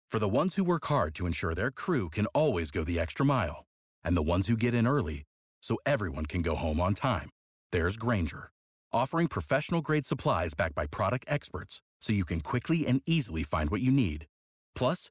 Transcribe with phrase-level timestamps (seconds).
[0.08, 3.26] For the ones who work hard to ensure their crew can always go the extra
[3.26, 3.66] mile,
[4.04, 5.24] and the ones who get in early
[5.60, 7.30] so everyone can go home on time,
[7.72, 8.50] there's Granger,
[8.92, 13.70] offering professional grade supplies backed by product experts so you can quickly and easily find
[13.70, 14.26] what you need.
[14.74, 15.10] Plus,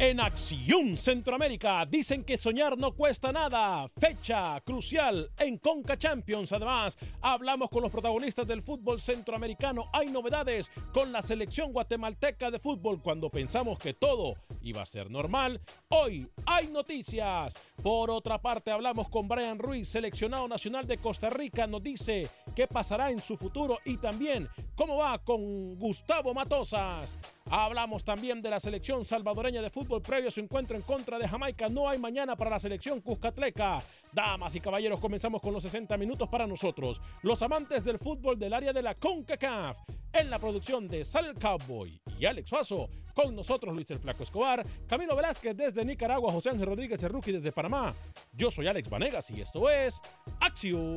[0.00, 3.86] En Acción Centroamérica dicen que soñar no cuesta nada.
[3.98, 6.52] Fecha crucial en Conca Champions.
[6.52, 9.90] Además, hablamos con los protagonistas del fútbol centroamericano.
[9.92, 13.02] Hay novedades con la selección guatemalteca de fútbol.
[13.02, 17.54] Cuando pensamos que todo iba a ser normal, hoy hay noticias.
[17.82, 21.66] Por otra parte, hablamos con Brian Ruiz, seleccionado nacional de Costa Rica.
[21.66, 27.18] Nos dice qué pasará en su futuro y también cómo va con Gustavo Matosas.
[27.50, 31.26] Hablamos también de la selección salvadoreña de fútbol previo a su encuentro en contra de
[31.26, 31.68] Jamaica.
[31.68, 33.80] No hay mañana para la selección Cuscatleca.
[34.12, 38.52] Damas y caballeros, comenzamos con los 60 minutos para nosotros, los amantes del fútbol del
[38.52, 39.78] área de la CONCACAF.
[40.12, 44.64] En la producción de Sal Cowboy y Alex Suazo, con nosotros Luis el Flaco Escobar,
[44.88, 47.94] Camilo Velázquez desde Nicaragua, José Ángel Rodríguez Rookie desde Panamá.
[48.32, 50.00] Yo soy Alex Vanegas y esto es
[50.40, 50.96] Acción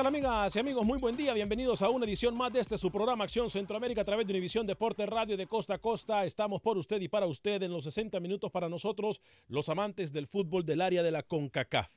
[0.00, 0.86] Tal amigas y amigos?
[0.86, 4.04] Muy buen día, bienvenidos a una edición más de este su programa Acción Centroamérica a
[4.06, 6.24] través de Univisión Deporte Radio de Costa a Costa.
[6.24, 10.26] Estamos por usted y para usted en los 60 minutos para nosotros, los amantes del
[10.26, 11.92] fútbol del área de la CONCACAF.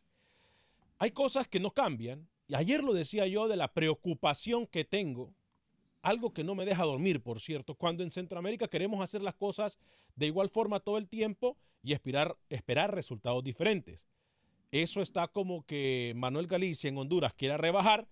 [0.97, 5.33] Hay cosas que no cambian y ayer lo decía yo de la preocupación que tengo,
[6.01, 9.79] algo que no me deja dormir, por cierto, cuando en Centroamérica queremos hacer las cosas
[10.17, 14.05] de igual forma todo el tiempo y esperar, esperar resultados diferentes.
[14.73, 18.07] Eso está como que Manuel Galicia en Honduras quiera rebajar,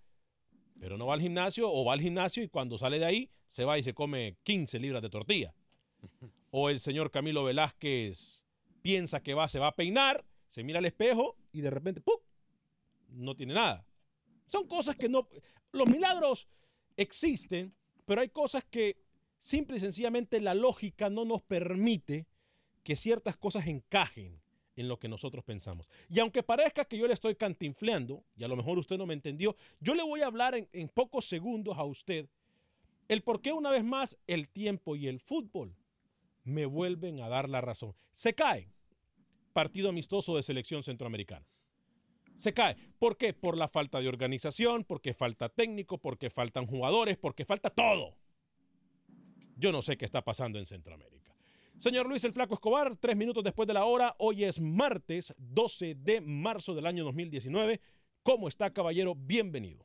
[0.80, 3.66] pero no va al gimnasio o va al gimnasio y cuando sale de ahí se
[3.66, 5.56] va y se come 15 libras de tortilla.
[6.54, 8.44] O el señor Camilo Velázquez
[8.82, 12.18] piensa que va, se va a peinar, se mira al espejo y de repente ¡pum!
[13.08, 13.88] no tiene nada.
[14.48, 15.30] Son cosas que no...
[15.72, 16.50] Los milagros
[16.98, 17.74] existen,
[18.06, 18.98] pero hay cosas que
[19.40, 22.28] simple y sencillamente la lógica no nos permite
[22.84, 24.42] que ciertas cosas encajen
[24.76, 25.88] en lo que nosotros pensamos.
[26.10, 29.14] Y aunque parezca que yo le estoy cantinfleando, y a lo mejor usted no me
[29.14, 32.28] entendió, yo le voy a hablar en, en pocos segundos a usted
[33.08, 35.76] el por qué una vez más el tiempo y el fútbol
[36.44, 37.94] me vuelven a dar la razón.
[38.14, 38.72] Se cae
[39.52, 41.46] partido amistoso de selección centroamericana.
[42.36, 42.76] Se cae.
[42.98, 43.34] ¿Por qué?
[43.34, 48.16] Por la falta de organización, porque falta técnico, porque faltan jugadores, porque falta todo.
[49.58, 51.21] Yo no sé qué está pasando en Centroamérica.
[51.82, 55.96] Señor Luis el Flaco Escobar, tres minutos después de la hora, hoy es martes 12
[55.96, 57.82] de marzo del año 2019.
[58.22, 59.16] ¿Cómo está, caballero?
[59.16, 59.84] Bienvenido.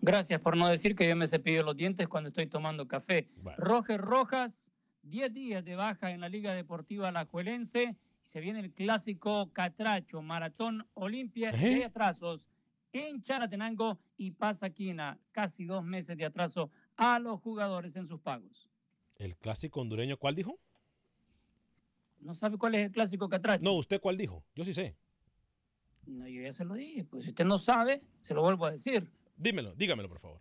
[0.00, 3.28] Gracias por no decir que yo me cepillo los dientes cuando estoy tomando café.
[3.36, 3.56] Bueno.
[3.62, 4.64] Roger Rojas,
[5.02, 7.96] 10 días de baja en la Liga Deportiva Alajuelense.
[8.24, 11.50] Y se viene el clásico Catracho, Maratón Olimpia.
[11.50, 11.56] ¿Eh?
[11.56, 12.48] Hay atrasos
[12.92, 15.20] en Charatenango y Pasaquina.
[15.30, 18.68] Casi dos meses de atraso a los jugadores en sus pagos.
[19.14, 20.58] El clásico hondureño, ¿cuál dijo?
[22.22, 23.64] ¿No sabe cuál es el clásico Catracho?
[23.64, 24.44] No, ¿usted cuál dijo?
[24.54, 24.96] Yo sí sé.
[26.06, 27.04] No, yo ya se lo dije.
[27.04, 29.10] Pues si usted no sabe, se lo vuelvo a decir.
[29.36, 30.40] Dímelo, dígamelo, por favor.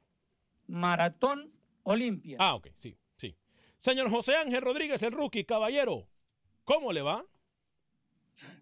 [0.68, 1.52] Maratón
[1.84, 2.38] Olimpia.
[2.40, 3.36] Ah, ok, sí, sí.
[3.80, 6.08] Señor José Ángel Rodríguez, el rookie, caballero,
[6.64, 7.26] ¿cómo le va?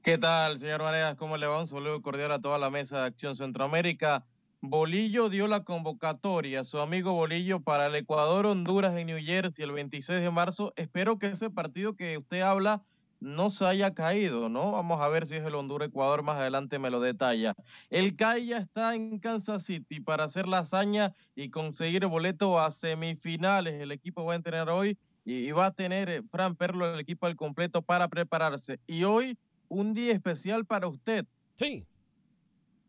[0.02, 1.16] ¿Qué tal, señor Vanegas?
[1.16, 1.60] ¿Cómo le va?
[1.60, 4.26] Un saludo cordial a toda la mesa de Acción Centroamérica.
[4.62, 9.64] Bolillo dio la convocatoria a su amigo Bolillo para el Ecuador, Honduras en New Jersey
[9.64, 10.74] el 26 de marzo.
[10.76, 12.84] Espero que ese partido que usted habla
[13.20, 14.72] no se haya caído, ¿no?
[14.72, 17.56] Vamos a ver si es el Honduras-Ecuador, más adelante me lo detalla.
[17.90, 22.72] El CAI ya está en Kansas City para hacer la hazaña y conseguir boleto a
[22.72, 23.82] semifinales.
[23.82, 27.00] El equipo va a entrenar hoy y y va a tener eh, Fran Perlo el
[27.00, 28.80] equipo al completo para prepararse.
[28.88, 29.38] Y hoy
[29.68, 31.26] un día especial para usted.
[31.58, 31.86] Sí,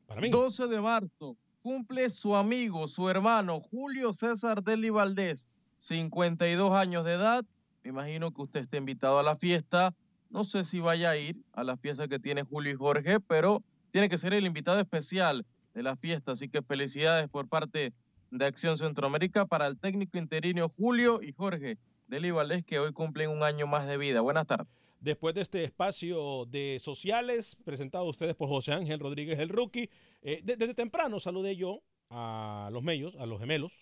[0.07, 0.31] para mí.
[0.31, 5.49] 12 de marzo cumple su amigo, su hermano Julio César Deli Valdés,
[5.79, 7.45] 52 años de edad.
[7.83, 9.95] Me imagino que usted está invitado a la fiesta.
[10.31, 13.63] No sé si vaya a ir a la fiesta que tiene Julio y Jorge, pero
[13.91, 15.45] tiene que ser el invitado especial
[15.75, 16.33] de la fiesta.
[16.33, 17.93] Así que felicidades por parte
[18.31, 23.31] de Acción Centroamérica para el técnico interino Julio y Jorge Deli Valdés, que hoy cumplen
[23.31, 24.21] un año más de vida.
[24.21, 24.69] Buenas tardes.
[25.01, 29.89] Después de este espacio de sociales presentado a ustedes por José Ángel Rodríguez, el rookie,
[30.23, 33.73] eh, de- desde temprano saludé yo a los medios, a los gemelos,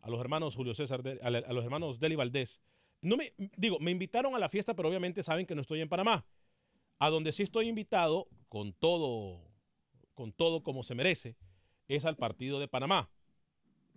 [0.00, 2.60] a los hermanos Julio César, a, los hermanos Deli Valdés.
[3.06, 5.88] No me, digo, me invitaron a la fiesta, pero obviamente saben que no estoy en
[5.88, 6.26] Panamá.
[6.98, 9.48] A donde sí estoy invitado, con todo,
[10.14, 11.36] con todo como se merece,
[11.86, 13.08] es al partido de Panamá.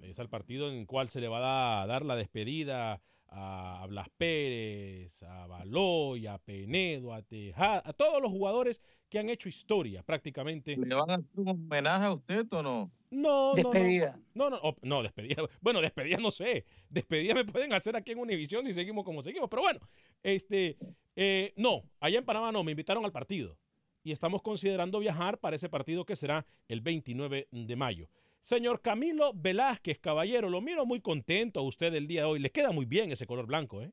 [0.04, 4.08] Es al partido en el cual se le va a dar la despedida a Blas
[4.18, 10.04] Pérez, a Baloy, a Penedo, a Tejada, a todos los jugadores que han hecho historia
[10.04, 10.76] prácticamente.
[10.78, 12.92] ¿Le van a hacer un homenaje a usted o no?
[13.12, 14.20] No, no, Despedida.
[14.34, 14.50] no.
[14.50, 15.44] No, no, no, despedida.
[15.62, 16.66] Bueno, despedida no sé.
[16.90, 19.50] Despedida me pueden hacer aquí en Univisión si seguimos como seguimos.
[19.50, 19.80] Pero bueno,
[20.22, 20.78] este,
[21.16, 23.58] eh, no, allá en Panamá no, me invitaron al partido.
[24.04, 28.10] Y estamos considerando viajar para ese partido que será el 29 de mayo.
[28.42, 32.40] Señor Camilo Velázquez, caballero, lo miro muy contento a usted el día de hoy.
[32.40, 33.92] Le queda muy bien ese color blanco, ¿eh?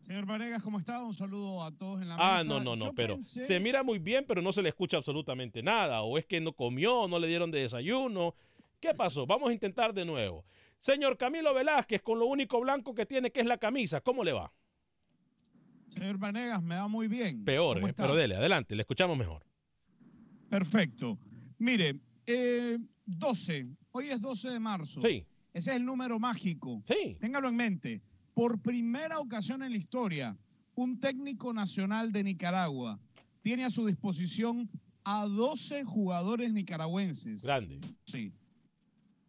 [0.00, 1.02] Señor Vanegas, ¿cómo está?
[1.02, 2.44] Un saludo a todos en la Ah, mesa.
[2.48, 4.96] no, no, no, Yo pero pensé- se mira muy bien, pero no se le escucha
[4.96, 6.00] absolutamente nada.
[6.00, 8.34] O es que no comió, no le dieron de desayuno.
[8.80, 9.26] ¿Qué pasó?
[9.26, 10.46] Vamos a intentar de nuevo.
[10.80, 14.32] Señor Camilo Velázquez, con lo único blanco que tiene, que es la camisa, ¿cómo le
[14.32, 14.50] va?
[15.88, 17.44] Señor Vanegas, me va muy bien.
[17.44, 19.44] Peor, ¿Cómo eh, pero dele, adelante, le escuchamos mejor.
[20.48, 21.18] Perfecto.
[21.58, 23.66] Mire, eh, 12.
[23.92, 25.00] Hoy es 12 de marzo.
[25.00, 26.82] Sí, Ese es el número mágico.
[26.86, 27.16] sí.
[27.20, 28.02] Téngalo en mente.
[28.34, 30.36] Por primera ocasión en la historia,
[30.74, 33.00] un técnico nacional de Nicaragua
[33.42, 34.68] tiene a su disposición
[35.04, 37.42] a 12 jugadores nicaragüenses.
[37.42, 37.80] Grande.
[38.06, 38.32] Sí.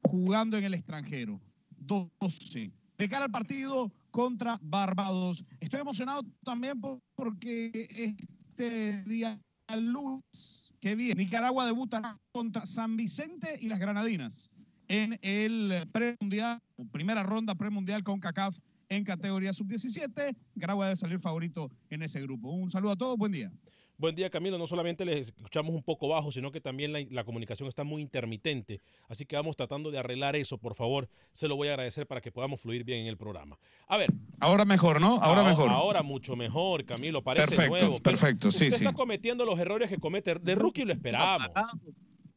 [0.04, 1.40] Jugando en el extranjero.
[1.80, 2.72] 12.
[2.98, 5.44] De cara al partido contra Barbados.
[5.60, 9.40] Estoy emocionado también por- porque este día
[9.76, 14.50] lunes que viene, Nicaragua debutará contra San Vicente y las Granadinas
[14.88, 16.60] en el premundial,
[16.92, 18.58] primera ronda premundial con CACAF
[18.90, 20.36] en categoría sub-17.
[20.56, 22.50] Nicaragua debe salir favorito en ese grupo.
[22.50, 23.52] Un saludo a todos, buen día.
[24.00, 24.58] Buen día, Camilo.
[24.58, 28.02] No solamente les escuchamos un poco bajo, sino que también la, la comunicación está muy
[28.02, 28.80] intermitente.
[29.10, 31.10] Así que vamos tratando de arreglar eso, por favor.
[31.34, 33.60] Se lo voy a agradecer para que podamos fluir bien en el programa.
[33.90, 35.16] A ver, Ahora mejor, ¿no?
[35.16, 35.70] Ahora Ahora- mejor.
[35.70, 37.22] Ahora mucho mejor, Camilo.
[37.22, 38.00] Parece Perfecto, nuevo.
[38.00, 38.84] perfecto, sí, usted sí.
[38.86, 41.50] está cometiendo los errores que comete de rookie, lo esperamos.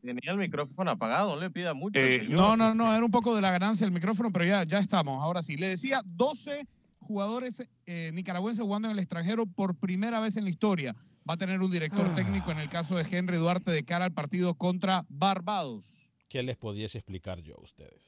[0.03, 2.01] Tenía el micrófono apagado, no le pida mucho.
[2.01, 4.81] Eh, no, no, no, era un poco de la ganancia del micrófono, pero ya, ya
[4.81, 5.23] estamos.
[5.23, 6.67] Ahora sí, le decía 12
[6.99, 10.97] jugadores eh, nicaragüenses jugando en el extranjero por primera vez en la historia.
[11.29, 12.15] Va a tener un director Ah.
[12.17, 16.11] técnico en el caso de Henry Duarte de cara al partido contra Barbados.
[16.29, 18.03] ¿Qué les pudiese explicar yo a ustedes?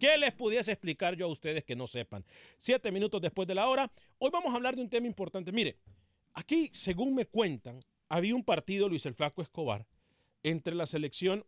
[0.00, 2.24] ¿Qué les pudiese explicar yo a ustedes que no sepan?
[2.56, 3.90] Siete minutos después de la hora.
[4.18, 5.52] Hoy vamos a hablar de un tema importante.
[5.52, 5.78] Mire,
[6.34, 9.86] aquí, según me cuentan, había un partido, Luis el Flaco Escobar,
[10.42, 11.44] entre la selección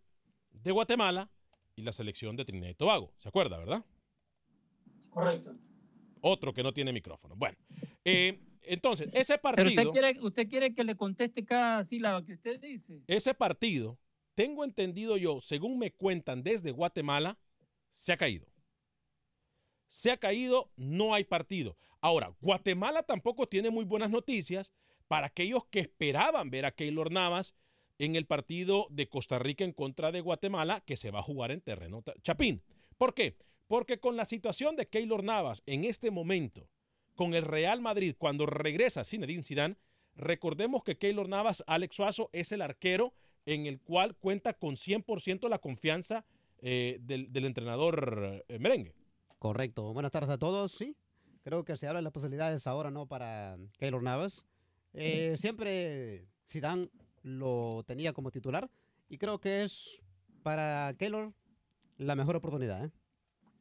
[0.50, 1.30] de Guatemala
[1.76, 3.12] y la selección de Trinidad y Tobago.
[3.18, 3.84] ¿Se acuerda, verdad?
[5.10, 5.54] Correcto.
[6.20, 7.36] Otro que no tiene micrófono.
[7.36, 7.56] Bueno,
[8.04, 9.68] eh, entonces, ese Pero partido...
[9.68, 13.02] usted quiere, usted quiere que le conteste cada sílaba que usted dice.
[13.06, 13.98] ese partido
[14.34, 17.38] tengo entendido yo, según me cuentan desde Guatemala,
[17.92, 18.46] se ha caído.
[19.88, 21.78] Se ha caído, no hay partido.
[22.00, 24.72] Ahora, Guatemala tampoco tiene muy buenas noticias
[25.08, 27.54] para aquellos que esperaban ver a Keylor Navas
[27.98, 31.50] en el partido de Costa Rica en contra de Guatemala, que se va a jugar
[31.50, 32.62] en terreno Chapín.
[32.98, 33.38] ¿Por qué?
[33.66, 36.68] Porque con la situación de Keylor Navas en este momento,
[37.16, 39.76] con el Real Madrid, cuando regresa Zinedine Zidane,
[40.14, 43.14] recordemos que Keylor Navas, Alex Suazo, es el arquero
[43.46, 46.24] en el cual cuenta con 100% la confianza
[46.58, 48.94] eh, del, del, entrenador eh, merengue.
[49.38, 49.92] Correcto.
[49.92, 50.72] Buenas tardes a todos.
[50.72, 50.96] Sí,
[51.42, 53.06] creo que se habla de las posibilidades ahora, ¿no?
[53.06, 54.46] Para Keylor Navas.
[54.94, 56.88] Eh, siempre Zidane
[57.22, 58.70] lo tenía como titular
[59.08, 60.00] y creo que es
[60.42, 61.32] para Keylor
[61.98, 62.84] la mejor oportunidad.
[62.86, 62.90] ¿eh?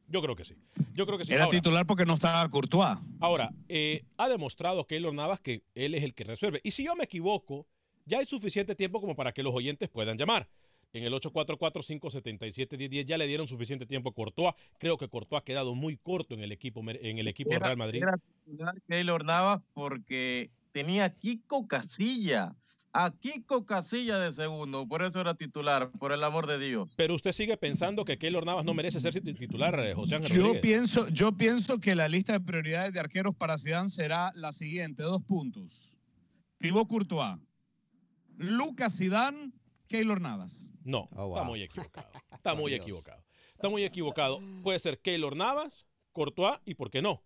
[0.08, 0.54] Yo creo que sí.
[0.94, 1.32] Yo creo que sí.
[1.32, 2.98] Era ahora, titular porque no estaba Courtois.
[3.20, 6.60] Ahora, eh, ha demostrado Keylor Navas que él es el que resuelve.
[6.62, 7.66] Y si yo me equivoco,
[8.04, 10.48] ya hay suficiente tiempo como para que los oyentes puedan llamar.
[10.92, 14.54] En el 844-577-1010 ya le dieron suficiente tiempo a Courtois.
[14.78, 17.76] Creo que Courtois ha quedado muy corto en el equipo, en el equipo era, Real
[17.76, 18.02] Madrid.
[18.02, 22.54] Era titular Keylor Navas porque tenía Kiko Casilla.
[22.98, 26.94] A Kiko Casilla de segundo, por eso era titular, por el amor de Dios.
[26.96, 30.42] Pero usted sigue pensando que Keylor Navas no merece ser titular, eh, José Ángel Yo
[30.44, 30.62] Rodríguez.
[30.62, 35.02] pienso, yo pienso que la lista de prioridades de arqueros para Zidane será la siguiente,
[35.02, 35.98] dos puntos.
[36.56, 37.36] Thibaut Courtois,
[38.38, 39.52] Lucas Zidane,
[39.88, 40.72] Keylor Navas.
[40.82, 41.36] No, oh, wow.
[41.36, 42.08] está muy equivocado.
[42.32, 43.24] Está muy equivocado.
[43.52, 44.40] Está muy equivocado.
[44.62, 47.22] Puede ser Keylor Navas, Courtois y por qué no,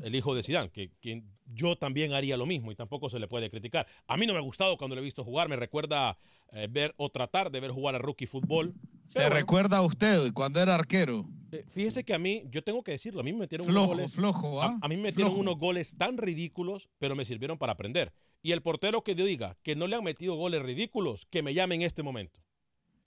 [0.00, 3.28] el hijo de Zidane, que quien yo también haría lo mismo y tampoco se le
[3.28, 3.86] puede criticar.
[4.06, 6.16] A mí no me ha gustado cuando lo he visto jugar, me recuerda
[6.52, 8.74] eh, ver o tratar de ver jugar a rookie fútbol.
[9.06, 11.28] ¿Se bueno, recuerda a usted cuando era arquero?
[11.52, 13.96] Eh, fíjese que a mí, yo tengo que decirlo, a mí me metieron flojo, unos
[13.96, 14.14] goles.
[14.14, 14.78] Flojo, ¿ah?
[14.80, 18.12] a, a, mí me metieron unos goles tan ridículos, pero me sirvieron para aprender.
[18.42, 21.76] Y el portero que diga que no le han metido goles ridículos, que me llame
[21.76, 22.40] en este momento.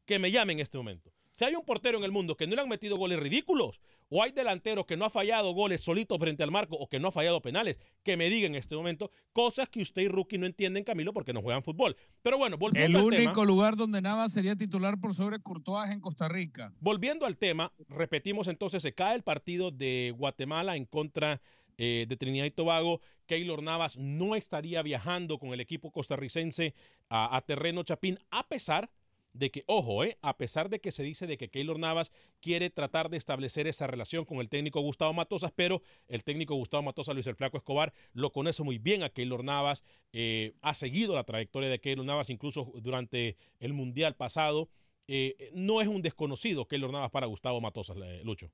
[0.05, 1.11] Que me llame en este momento.
[1.37, 3.79] Si hay un portero en el mundo que no le han metido goles ridículos,
[4.09, 7.09] o hay delanteros que no ha fallado goles solitos frente al marco, o que no
[7.09, 10.47] ha fallado penales, que me digan en este momento cosas que usted y Rookie no
[10.47, 11.95] entienden, Camilo, porque no juegan fútbol.
[12.23, 15.91] Pero bueno, volviendo El al único tema, lugar donde Navas sería titular por sobre Courtois
[15.91, 16.73] en Costa Rica.
[16.79, 21.39] Volviendo al tema, repetimos entonces, se cae el partido de Guatemala en contra
[21.77, 22.99] eh, de Trinidad y Tobago.
[23.27, 26.73] Keylor Navas no estaría viajando con el equipo costarricense
[27.09, 28.89] a, a terreno Chapín, a pesar
[29.33, 32.69] de que, ojo, eh, a pesar de que se dice de que Keylor Navas quiere
[32.69, 37.13] tratar de establecer esa relación con el técnico Gustavo Matosas, pero el técnico Gustavo Matosas,
[37.13, 41.23] Luis el Flaco Escobar, lo conoce muy bien a Keylor Navas, eh, ha seguido la
[41.23, 44.69] trayectoria de Keylor Navas incluso durante el Mundial pasado.
[45.07, 48.51] Eh, no es un desconocido Keylor Navas para Gustavo Matosas, Lucho.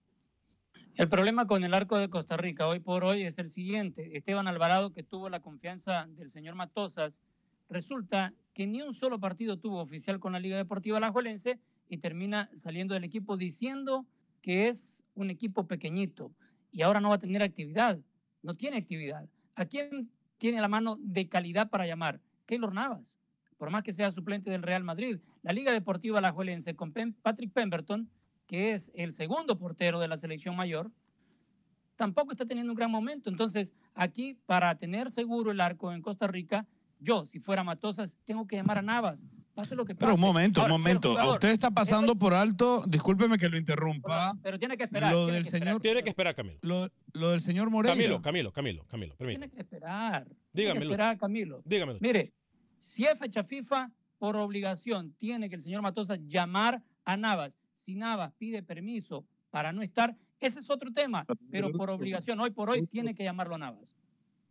[0.95, 4.15] El problema con el arco de Costa Rica hoy por hoy es el siguiente.
[4.15, 7.19] Esteban Alvarado, que tuvo la confianza del señor Matosas,
[7.67, 12.49] resulta que ni un solo partido tuvo oficial con la Liga Deportiva Alajuelense y termina
[12.53, 14.05] saliendo del equipo diciendo
[14.41, 16.31] que es un equipo pequeñito
[16.71, 17.99] y ahora no va a tener actividad.
[18.41, 19.27] No tiene actividad.
[19.55, 22.19] ¿A quién tiene la mano de calidad para llamar?
[22.45, 23.17] Keylor Navas,
[23.57, 25.19] por más que sea suplente del Real Madrid.
[25.41, 28.09] La Liga Deportiva Alajuelense con Patrick Pemberton,
[28.47, 30.91] que es el segundo portero de la selección mayor,
[31.95, 33.29] tampoco está teniendo un gran momento.
[33.29, 36.67] Entonces, aquí, para tener seguro el arco en Costa Rica,
[37.03, 39.27] yo, si fuera Matosas, tengo que llamar a Navas.
[39.53, 40.05] Pase lo que pase.
[40.05, 41.09] Pero un momento, Ahora, un momento.
[41.11, 44.35] jugador, Usted está pasando por alto, discúlpeme que lo interrumpa.
[44.41, 45.11] Pero tiene que esperar.
[45.13, 45.67] Lo tiene del que esperar.
[45.67, 46.57] señor- Tiene que esperar, Camilo.
[46.63, 47.93] Lo, lo del señor Moreira.
[47.95, 49.47] Camilo, Camilo, Camilo, Camilo, permítame.
[49.47, 50.23] Tiene que esperar.
[50.25, 50.93] Tiene Dígame, que Lucho.
[50.93, 51.61] esperar, Camilo.
[51.65, 51.97] Dígame.
[51.99, 52.33] Mire,
[52.79, 57.53] si es fecha FIFA, por obligación tiene que el señor Matosas llamar a Navas.
[57.75, 61.25] Si Navas pide permiso para no estar, ese es otro tema.
[61.51, 63.95] Pero por obligación, hoy por hoy, tiene que llamarlo a Navas.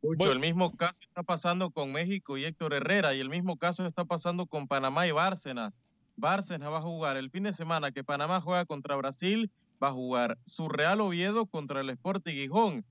[0.03, 4.05] El mismo caso está pasando con México y Héctor Herrera, y el mismo caso está
[4.05, 5.73] pasando con Panamá y Bárcenas.
[6.17, 9.51] Bárcenas va a jugar el fin de semana que Panamá juega contra Brasil,
[9.83, 12.85] va a jugar su Real Oviedo contra el Sporting Gijón.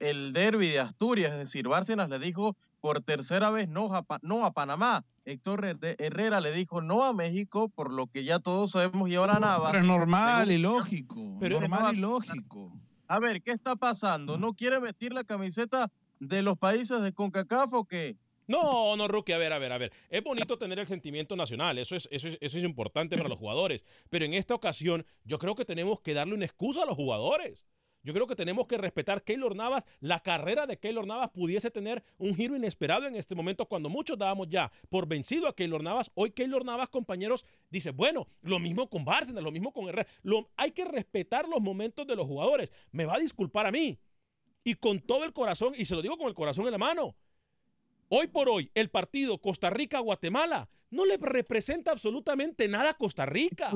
[0.00, 4.18] El derby de Asturias, es decir, Bárcenas le dijo por tercera vez no a, Pa-
[4.22, 5.04] no a Panamá.
[5.24, 9.14] Héctor Herre- Herrera le dijo no a México, por lo que ya todos sabemos, y
[9.16, 9.72] ahora Navas.
[9.72, 11.36] Pero es normal y lógico.
[11.40, 12.72] Pero- normal y lógico.
[13.08, 14.36] A ver, ¿qué está pasando?
[14.38, 15.90] ¿No quiere vestir la camiseta
[16.20, 18.16] de los países de CONCACAF o qué?
[18.48, 19.92] No, no, Rookie, a ver, a ver, a ver.
[20.08, 23.38] Es bonito tener el sentimiento nacional, eso es, eso es, eso es importante para los
[23.38, 23.82] jugadores.
[24.08, 27.64] Pero en esta ocasión, yo creo que tenemos que darle una excusa a los jugadores.
[28.06, 29.84] Yo creo que tenemos que respetar Keylor Navas.
[29.98, 34.16] La carrera de Keylor Navas pudiese tener un giro inesperado en este momento cuando muchos
[34.16, 36.12] dábamos ya por vencido a Keylor Navas.
[36.14, 40.08] Hoy Keylor Navas, compañeros, dice, bueno, lo mismo con Bárcenas, lo mismo con Herrera.
[40.56, 42.70] Hay que respetar los momentos de los jugadores.
[42.92, 43.98] Me va a disculpar a mí.
[44.66, 47.14] Y con todo el corazón, y se lo digo con el corazón en la mano.
[48.08, 53.70] Hoy por hoy, el partido Costa Rica-Guatemala no le representa absolutamente nada a Costa Rica.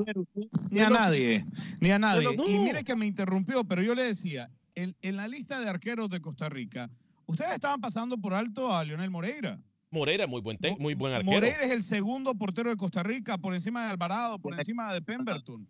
[0.68, 1.44] Ni a nadie,
[1.80, 2.36] ni a nadie.
[2.36, 2.48] No.
[2.48, 6.10] Y mire que me interrumpió, pero yo le decía, en, en la lista de arqueros
[6.10, 6.90] de Costa Rica,
[7.26, 9.60] ustedes estaban pasando por alto a Leonel Moreira.
[9.92, 11.32] Moreira, muy buen, te- muy buen arquero.
[11.36, 15.02] Moreira es el segundo portero de Costa Rica, por encima de Alvarado, por encima de
[15.02, 15.68] Pemberton.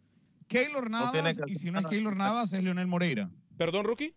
[0.48, 3.30] Keylor Navas, que y si no es Keylor Navas, es Leonel Moreira.
[3.58, 4.14] Perdón, Rookie.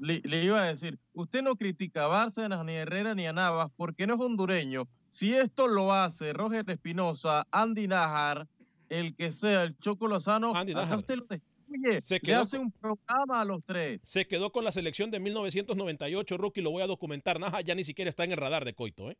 [0.00, 3.32] Le, le iba a decir, usted no critica a Bárcenas, ni a Herrera, ni a
[3.32, 4.88] Navas, porque no es hondureño.
[5.10, 8.48] Si esto lo hace Roger Espinosa, Andy Najar,
[8.88, 10.52] el que sea, el Choco Lozano,
[10.96, 12.00] usted lo destruye.
[12.00, 14.00] Se Le quedó hace con- un programa a los tres.
[14.04, 17.38] Se quedó con la selección de 1998, Rookie, lo voy a documentar.
[17.38, 19.18] Naja ya ni siquiera está en el radar de Coito, ¿eh?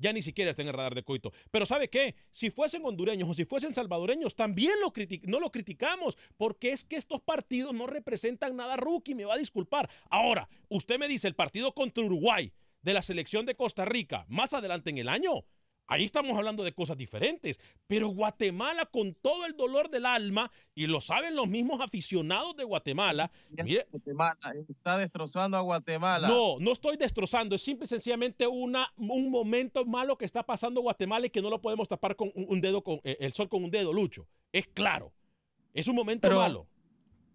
[0.00, 1.32] Ya ni siquiera está en el radar de Coito.
[1.50, 2.16] Pero ¿sabe qué?
[2.32, 4.72] Si fuesen hondureños o si fuesen salvadoreños, también
[5.24, 9.38] no lo criticamos, porque es que estos partidos no representan nada, Rookie, me va a
[9.38, 9.88] disculpar.
[10.08, 12.50] Ahora, usted me dice el partido contra Uruguay
[12.82, 15.44] de la selección de Costa Rica, más adelante en el año.
[15.90, 17.58] Ahí estamos hablando de cosas diferentes.
[17.88, 22.62] Pero Guatemala, con todo el dolor del alma, y lo saben los mismos aficionados de
[22.62, 26.28] Guatemala, mire, Guatemala está destrozando a Guatemala.
[26.28, 30.80] no, no estoy destrozando, es simple y sencillamente una, un momento malo que está pasando
[30.80, 33.64] Guatemala y que no lo podemos tapar con un, dedo, con eh, el sol con
[33.64, 34.28] un dedo, Lucho.
[34.52, 35.12] Es claro,
[35.74, 36.66] es un momento Pero- malo.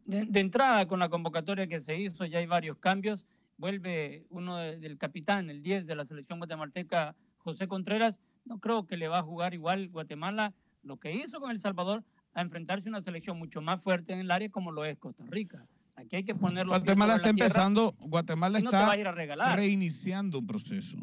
[0.06, 3.26] De, de entrada, con la convocatoria que se hizo, ya hay varios cambios.
[3.58, 8.20] Vuelve uno de- del capitán, el 10 de la selección guatemalteca, José Contreras.
[8.46, 12.04] No creo que le va a jugar igual Guatemala lo que hizo con El Salvador
[12.34, 15.26] a enfrentarse a una selección mucho más fuerte en el área como lo es Costa
[15.28, 15.66] Rica.
[15.96, 16.72] Aquí hay que ponerlo.
[16.72, 19.58] Guatemala está empezando, Guatemala no te está va a ir a regalar.
[19.58, 20.98] reiniciando un proceso.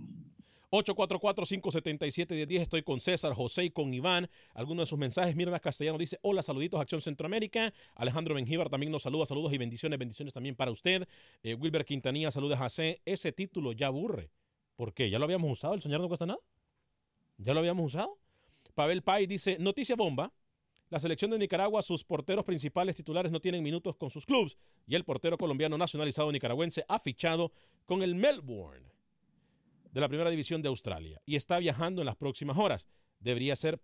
[0.71, 2.61] 844-577-1010.
[2.61, 4.29] Estoy con César, José y con Iván.
[4.55, 5.37] Algunos de sus mensajes.
[5.37, 7.73] Mirna Castellano dice: Hola, saluditos, Acción Centroamérica.
[7.95, 9.27] Alejandro Benjíbar también nos saluda.
[9.27, 9.99] Saludos y bendiciones.
[9.99, 11.07] Bendiciones también para usted.
[11.43, 13.03] Eh, Wilber Quintanilla, saludos a C.
[13.05, 14.31] Ese título ya aburre.
[14.77, 15.11] ¿Por qué?
[15.11, 15.75] ¿Ya lo habíamos usado?
[15.75, 16.41] ¿El soñar no cuesta nada?
[17.39, 18.19] ¿Ya lo habíamos usado?
[18.75, 20.33] Pavel Pay dice: Noticia bomba.
[20.91, 24.95] La selección de Nicaragua, sus porteros principales titulares no tienen minutos con sus clubes y
[24.95, 27.51] el portero colombiano nacionalizado nicaragüense ha fichado
[27.87, 28.87] con el Melbourne
[29.91, 32.87] de la primera división de Australia y está viajando en las próximas horas.
[33.21, 33.81] Debería ser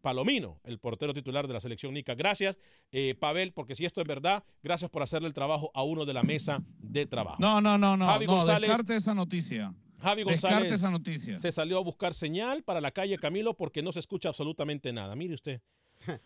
[0.00, 2.14] Palomino, el portero titular de la selección Nica.
[2.14, 2.56] Gracias,
[2.90, 6.14] eh, Pavel, porque si esto es verdad, gracias por hacerle el trabajo a uno de
[6.14, 7.36] la mesa de trabajo.
[7.38, 8.06] No, no, no, no.
[8.06, 9.74] Javi no, González- descarte esa noticia.
[10.00, 11.38] Javi González esa noticia.
[11.38, 15.14] se salió a buscar señal para la calle Camilo porque no se escucha absolutamente nada.
[15.16, 15.60] Mire usted.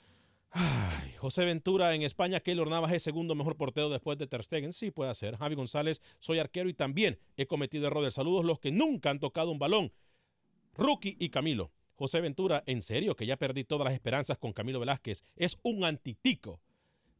[0.57, 4.73] Ay, José Ventura en España, Keylor Navas es segundo mejor portero después de Ter Stegen.
[4.73, 5.37] Sí, puede ser.
[5.37, 8.15] Javi González, soy arquero y también he cometido errores.
[8.15, 9.93] Saludos los que nunca han tocado un balón.
[10.75, 11.73] Rookie y Camilo.
[11.97, 15.25] José Ventura, en serio, que ya perdí todas las esperanzas con Camilo Velázquez.
[15.37, 16.61] Es un antitico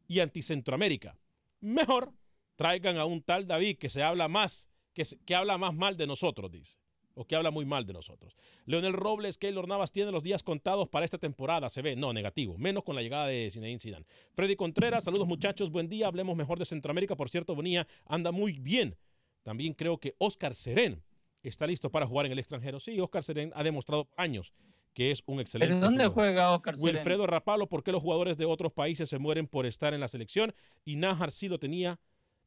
[0.07, 1.17] y anticentroamérica.
[1.59, 2.13] Mejor
[2.55, 6.51] traigan a un tal David que se habla más, que, habla más mal de nosotros,
[6.51, 6.77] dice.
[7.17, 8.35] O que habla muy mal de nosotros.
[8.65, 11.69] Leonel Robles, Keylor Navas tiene los días contados para esta temporada.
[11.69, 12.57] Se ve, no, negativo.
[12.57, 14.05] Menos con la llegada de Zinedine Zidane.
[14.33, 16.07] Freddy Contreras, saludos muchachos, buen día.
[16.07, 17.15] Hablemos mejor de Centroamérica.
[17.15, 18.97] Por cierto, Bonilla anda muy bien.
[19.43, 21.03] También creo que Oscar Serén
[21.41, 22.81] está listo para jugar en el extranjero.
[22.81, 24.53] Sí, Oscar Serén ha demostrado años
[24.93, 25.73] que es un excelente.
[25.73, 26.13] ¿Pero dónde jugador.
[26.13, 26.95] juega Oscar Serén?
[26.95, 30.07] Wilfredo Rapalo, ¿por qué los jugadores de otros países se mueren por estar en la
[30.07, 30.55] selección?
[30.85, 31.99] Y Nájar sí lo tenía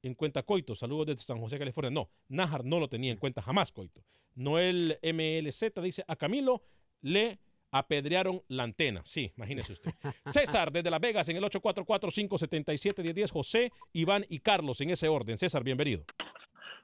[0.02, 0.74] en cuenta Coito.
[0.74, 1.90] Saludos desde San José, California.
[1.90, 4.02] No, Nájar no lo tenía en cuenta jamás Coito.
[4.34, 6.62] Noel MLZ dice, a Camilo
[7.02, 7.38] le
[7.70, 9.02] apedrearon la antena.
[9.04, 9.90] Sí, imagínese usted.
[10.26, 13.30] César, desde Las Vegas, en el 844-577-1010.
[13.30, 15.38] José, Iván y Carlos, en ese orden.
[15.38, 16.04] César, bienvenido.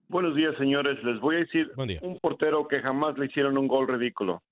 [0.08, 1.02] Buenos días, señores.
[1.02, 1.70] Les voy a decir
[2.02, 4.42] un portero que jamás le hicieron un gol ridículo.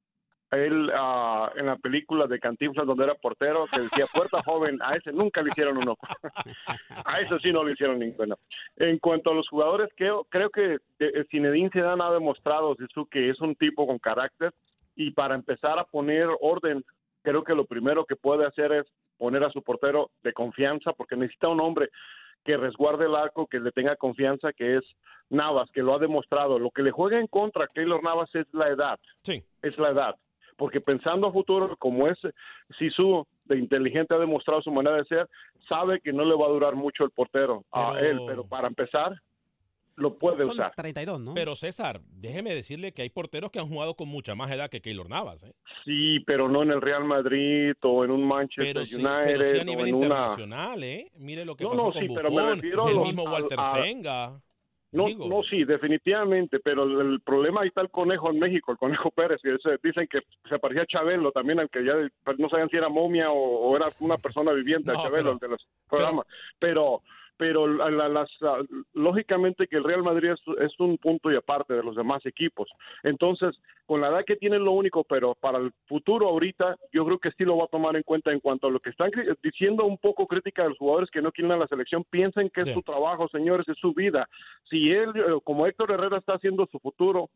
[0.53, 4.93] Él, ah, en la película de Cantinflas, donde era portero, que decía puerta joven, a
[4.93, 5.97] ese nunca le hicieron uno.
[7.05, 8.37] a eso sí no le hicieron ninguna.
[8.77, 13.31] En cuanto a los jugadores, creo, creo que eh, Zinedine Zidane ha demostrado Jesús, que
[13.31, 14.53] es un tipo con carácter
[14.95, 16.85] y para empezar a poner orden,
[17.23, 18.87] creo que lo primero que puede hacer es
[19.19, 21.89] poner a su portero de confianza, porque necesita un hombre
[22.45, 24.85] que resguarde el arco, que le tenga confianza, que es
[25.31, 26.59] Navas, que lo ha demostrado.
[26.59, 28.99] Lo que le juega en contra a Keylor Navas es la edad.
[29.23, 29.43] Sí.
[29.63, 30.17] Es la edad.
[30.57, 32.19] Porque pensando a futuro, como es
[32.79, 35.29] Sisu de inteligente ha demostrado su manera de ser,
[35.69, 39.21] sabe que no le va a durar mucho el portero a él, pero para empezar,
[39.97, 40.73] lo puede Son usar.
[40.75, 41.35] 32, ¿no?
[41.35, 44.81] Pero César, déjeme decirle que hay porteros que han jugado con mucha más edad que
[44.81, 45.43] Keylor Navas.
[45.43, 45.53] ¿eh?
[45.85, 49.45] Sí, pero no en el Real Madrid o en un Manchester Pero sí, United pero
[49.45, 50.07] sí a o nivel en una...
[50.07, 51.11] internacional, ¿eh?
[51.19, 53.33] Mire lo que No, pasó no, con sí, pero me a el lo- mismo al-
[53.33, 54.41] Walter a- Senga.
[54.93, 55.27] No, Digo.
[55.27, 59.11] no, sí, definitivamente, pero el, el problema ahí está el conejo en México, el conejo
[59.17, 62.69] Pérez, que ese- dicen que se parecía a Chabelo también, aunque ya pues, no sabían
[62.69, 63.37] si era momia o,
[63.71, 66.27] o era una persona viviente, No, Chabelo, pero- el de los programas.
[66.59, 67.03] Pero, pero
[67.39, 68.61] la- la- las, ah,
[68.95, 72.69] lógicamente que el Real Madrid es, es un punto y aparte de los demás equipos.
[73.03, 77.19] Entonces, con la edad que tiene lo único, pero para el futuro ahorita yo creo
[77.19, 79.11] que sí lo va a tomar en cuenta en cuanto a lo que están
[79.43, 82.61] diciendo un poco crítica de los jugadores que no quieren a la selección, piensen que
[82.61, 82.77] es Bien.
[82.77, 84.29] su trabajo, señores, es su vida.
[84.71, 87.29] Si él, eh, como Héctor Herrera está haciendo su futuro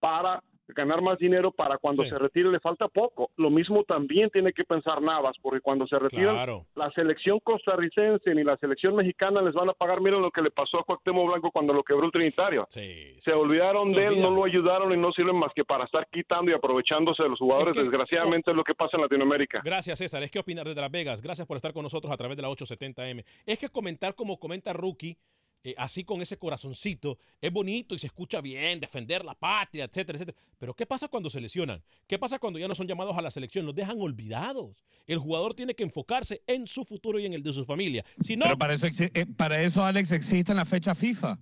[0.00, 2.08] para ganar más dinero para cuando Sí.
[2.10, 3.30] se retire le falta poco.
[3.36, 6.66] Lo mismo también tiene que pensar Navas, porque cuando se Claro.
[6.74, 10.50] la selección costarricense ni la selección mexicana les van a pagar, miren lo que le
[10.50, 12.66] pasó a Cuauhtémoc Blanco cuando lo quebró el Trinitario.
[12.68, 15.84] Sí, Se olvidaron Se de él, no lo ayudaron y no sirven más que para
[15.84, 17.76] estar quitando y aprovechándose de los jugadores.
[17.76, 19.60] Es que- Desgraciadamente es lo que pasa en Latinoamérica.
[19.64, 20.22] Gracias, César.
[20.22, 21.20] Es que opinar desde Las Vegas.
[21.22, 23.24] Gracias por estar con nosotros a través de la 870M.
[23.46, 25.16] Es que comentar como comenta Rookie,
[25.64, 30.16] eh, así con ese corazoncito, es bonito y se escucha bien, defender la patria, etcétera,
[30.16, 30.38] etcétera.
[30.58, 31.82] Pero ¿qué pasa cuando se lesionan?
[32.06, 33.64] ¿Qué pasa cuando ya no son llamados a la selección?
[33.64, 34.84] Los dejan olvidados.
[35.06, 38.04] El jugador tiene que enfocarse en su futuro y en el de su familia.
[38.22, 41.38] Si no, Pero para eso, eh, para eso, Alex, existe la fecha FIFA.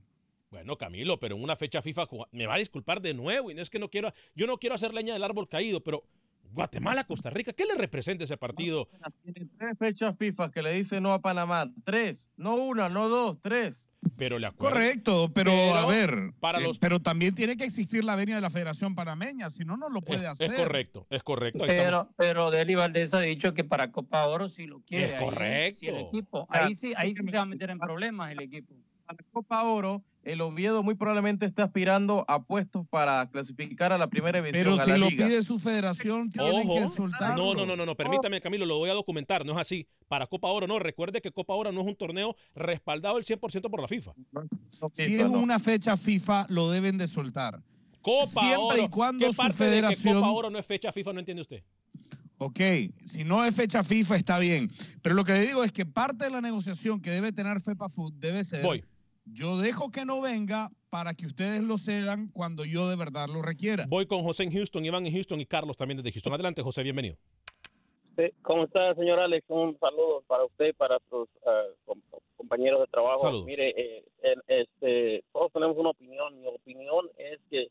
[0.53, 3.63] Bueno, Camilo, pero en una fecha FIFA me va a disculpar de nuevo y no
[3.63, 6.05] es que no quiero, yo no quiero hacer leña del árbol caído, pero
[6.53, 8.89] Guatemala, Costa Rica, ¿qué le representa ese partido?
[9.23, 11.71] Tiene tres fechas FIFA que le dice no a Panamá.
[11.85, 12.29] Tres.
[12.37, 13.89] No una, no dos, tres.
[14.17, 14.75] Pero le acuerdo.
[14.75, 18.35] Correcto, pero, Pero a ver, para eh, los- pero también tiene que existir la venia
[18.35, 20.55] de la Federación Panameña, si no, no lo puede Es hacer.
[20.55, 21.63] correcto, es correcto.
[21.63, 22.09] ahí estamos.
[22.09, 25.05] Pero, pero Deli Valdés ha dicho que para Copa Oro sí lo quiere.
[25.05, 25.79] Es ahí, correcto.
[25.79, 26.47] sí, el equipo.
[26.51, 28.75] Ahí sí, ahí sí se va a meter en problemas el equipo.
[29.07, 34.09] Para Copa Oro, el Oviedo muy probablemente está aspirando a puestos para clasificar a la
[34.09, 35.27] primera división Pero a si la lo liga.
[35.27, 37.43] pide su federación, tienen que soltarlo.
[37.45, 39.87] no, no, no, no, no, permítame Camilo, lo voy a documentar, no es así.
[40.09, 43.69] Para Copa Oro no, recuerde que Copa Oro no es un torneo respaldado el 100%
[43.71, 44.13] por la FIFA.
[44.95, 47.61] Si es una fecha FIFA, lo deben de soltar.
[48.01, 50.67] Copa Siempre Oro, y cuando ¿qué su parte de que federación- Copa Oro no es
[50.67, 51.63] fecha FIFA no entiende usted?
[52.39, 52.59] Ok,
[53.05, 54.69] si no es fecha FIFA está bien,
[55.01, 57.89] pero lo que le digo es que parte de la negociación que debe tener FEPA
[57.89, 58.85] Food debe ser, Voy.
[59.25, 63.43] Yo dejo que no venga para que ustedes lo cedan cuando yo de verdad lo
[63.43, 63.87] requiera.
[63.89, 66.33] Voy con José en Houston, Iván en Houston y Carlos también desde Houston.
[66.35, 67.17] Adelante, José, bienvenido.
[68.17, 69.45] Sí, ¿Cómo está, señor Alex?
[69.49, 71.29] Un saludo para usted y para sus
[71.87, 72.03] com-
[72.37, 73.21] compañeros de trabajo.
[73.21, 73.47] Saludos.
[73.47, 76.39] Mire, eh, en- este, todos tenemos una opinión.
[76.41, 77.69] Mi opinión es que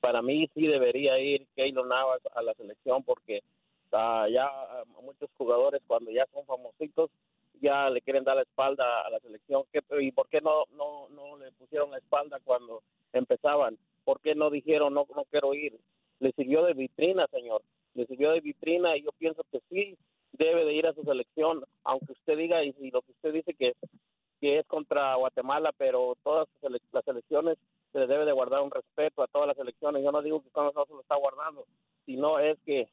[0.00, 3.42] para mí sí debería ir Keylor Navas a la selección porque
[3.92, 7.10] ah, ya ah, muchos jugadores cuando ya son famositos
[7.62, 9.62] ya le quieren dar la espalda a la selección.
[9.72, 13.78] ¿Qué- ¿Y por qué no, no, no le pusieron la espalda cuando empezaban?
[14.04, 15.78] ¿Por qué no dijeron no, no quiero ir?
[16.18, 17.62] Le sirvió de vitrina, señor.
[17.94, 19.96] Le sirvió de vitrina y yo pienso que sí
[20.32, 23.74] debe de ir a su selección, aunque usted diga y, lo que usted dice que,
[24.40, 26.48] que es contra Guatemala, pero todas
[26.92, 27.58] las selecciones
[27.92, 30.02] se le debe de guardar un respeto a todas las selecciones.
[30.02, 31.66] Yo no digo que Carlos no se lo está guardando,
[32.06, 32.88] sino es que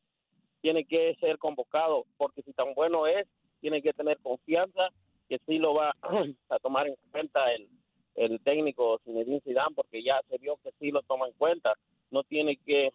[0.62, 3.26] tiene que ser convocado, porque si tan bueno es,
[3.60, 4.90] tiene que tener confianza
[5.28, 5.96] que sí lo va
[6.50, 7.68] a tomar en cuenta el,
[8.16, 11.74] el técnico Zinedine Zidane, porque ya se vio que sí lo toma en cuenta.
[12.12, 12.92] No tiene que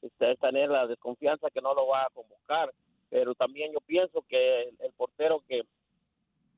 [0.00, 2.72] este, tener la desconfianza que no lo va a convocar,
[3.10, 5.62] pero también yo pienso que el, el portero que,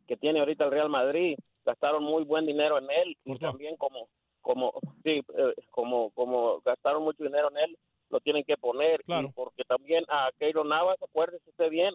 [0.07, 4.09] que tiene ahorita el Real Madrid gastaron muy buen dinero en él y también como
[4.43, 7.79] como sí eh, como como gastaron mucho dinero en él
[8.11, 9.03] lo tienen que poner.
[9.07, 11.95] Y porque también a Keiro Navas acuérdese usted bien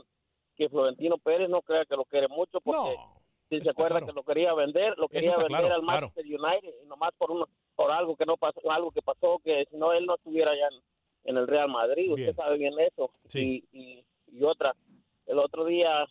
[0.59, 2.97] que Florentino Pérez no crea que lo quiere mucho porque
[3.49, 5.85] si se acuerda que lo quería vender lo quería vender claro, al claro.
[5.85, 9.65] Manchester United y nomás por uno por algo que no pasó algo que pasó que
[9.71, 10.81] si no él no estuviera ya en,
[11.29, 12.29] en el Real Madrid Bien.
[12.29, 14.75] usted sabe bien eso y, y, y otra
[15.27, 16.03] el otro día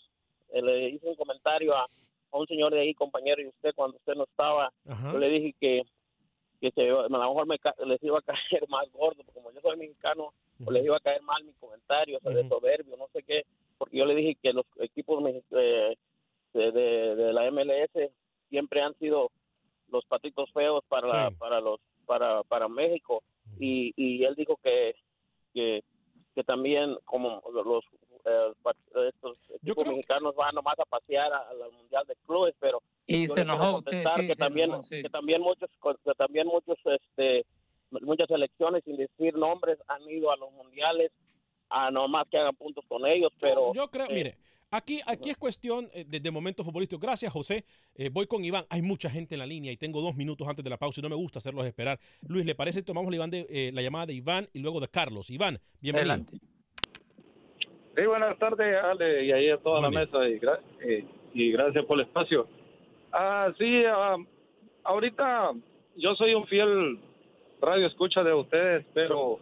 [0.49, 3.99] eh, le hice un comentario a, a un señor de ahí compañero y usted cuando
[3.99, 5.13] usted no estaba Ajá.
[5.13, 5.83] yo le dije que
[6.59, 7.57] que se, a lo mejor me,
[7.87, 11.01] les iba a caer más gordo, porque como yo soy mexicano, pues les iba a
[11.01, 13.45] caer mal mi comentario, o sea, de soberbio, no sé qué,
[13.79, 15.97] porque yo le dije que los equipos eh,
[16.53, 18.11] de, de, de la MLS
[18.51, 19.31] siempre han sido
[19.89, 21.37] los patitos feos para la- Sí.
[21.39, 23.23] para los para para México
[23.59, 24.95] y, y él dijo que
[25.55, 25.83] que,
[26.35, 27.85] que también como los
[28.25, 28.53] eh,
[29.09, 33.35] estos equipos mexicanos van nomás a pasear a- al mundial de clubes pero Y yo
[33.35, 35.03] se enojó usted, sí, que se también enojó, sí.
[35.03, 35.71] que también muchos
[36.05, 37.45] que también muchos este
[37.91, 41.11] muchas selecciones sin decir nombres han ido a los mundiales
[41.71, 44.35] a nomás que hagan puntos con ellos pero Yo creo, eh, mire,
[44.71, 47.01] aquí, aquí es cuestión eh, de, de momentos futbolísticos.
[47.03, 47.65] Gracias, José.
[47.95, 48.65] Eh, voy con Iván.
[48.71, 51.03] Hay mucha gente en la línea y tengo dos minutos antes de la pausa y
[51.03, 51.99] no me gusta hacerlos esperar.
[52.27, 54.89] Luis, ¿le parece tomamos la, Iván de, eh, la llamada de Iván y luego de
[54.89, 55.31] Carlos?
[55.31, 56.25] Iván, bienvenido.
[57.97, 61.05] Sí, buenas tardes, Ale, y ahí a toda la mesa, y, gra- eh,
[61.35, 62.47] y gracias por el espacio.
[63.13, 64.17] Ah, sí, ah,
[64.85, 65.53] ahorita
[65.97, 67.01] yo soy un fiel
[67.61, 69.41] radio escucha de ustedes, pero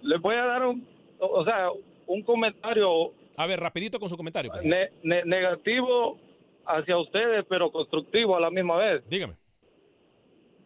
[0.00, 0.88] les voy a dar un,
[1.26, 1.68] o sea,
[2.06, 4.50] un comentario A ver, rapidito con su comentario.
[4.52, 4.64] pues.
[4.64, 6.18] ne- ne- negativo
[6.66, 9.02] hacia ustedes, pero constructivo a la misma vez.
[9.08, 9.34] Dígame.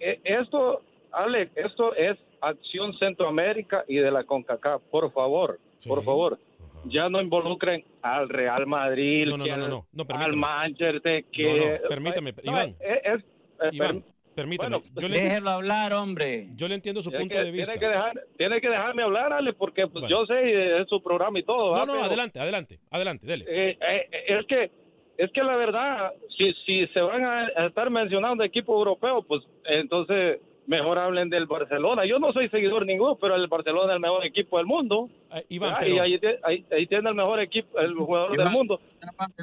[0.00, 4.82] Eh, Esto, Alex, esto es Acción Centroamérica y de la CONCACAF.
[4.90, 6.38] Por favor, por favor.
[6.84, 10.36] Ya no involucren al Real Madrid, No, no, que no, no, al- al.
[10.36, 11.42] Manchester, que...
[11.42, 12.76] No, no, permítame, Iván.
[12.78, 13.24] es- es-
[13.60, 14.04] eh, Iván,
[14.36, 14.76] permítame.
[14.78, 16.46] bueno, yo le, Déjelo hablar, hombre.
[16.54, 17.72] yo le entiendo su tiene punto que, de vista.
[17.72, 20.08] Tiene que, dejar, tiene que dejarme hablar, Ale, porque pues, Bueno.
[20.08, 21.66] yo sé, eh, es su programa y todo.
[21.66, 21.86] No, ¿verdad?
[21.86, 23.44] no, Pero- adelante, adelante, adelante, dele.
[23.48, 24.70] Eh, eh, es que
[25.18, 29.42] es que la verdad si si se van a, a estar mencionando equipos europeos pues
[29.64, 34.00] entonces mejor hablen del Barcelona yo no soy seguidor ninguno pero el Barcelona es el
[34.00, 37.40] mejor equipo del mundo Eh, Iván, Ah, pero- y ahí, ahí- ahí tiene el mejor
[37.40, 38.78] equipo el jugador Iván, del mundo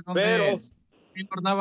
[0.06, 0.46] ¿Dónde pero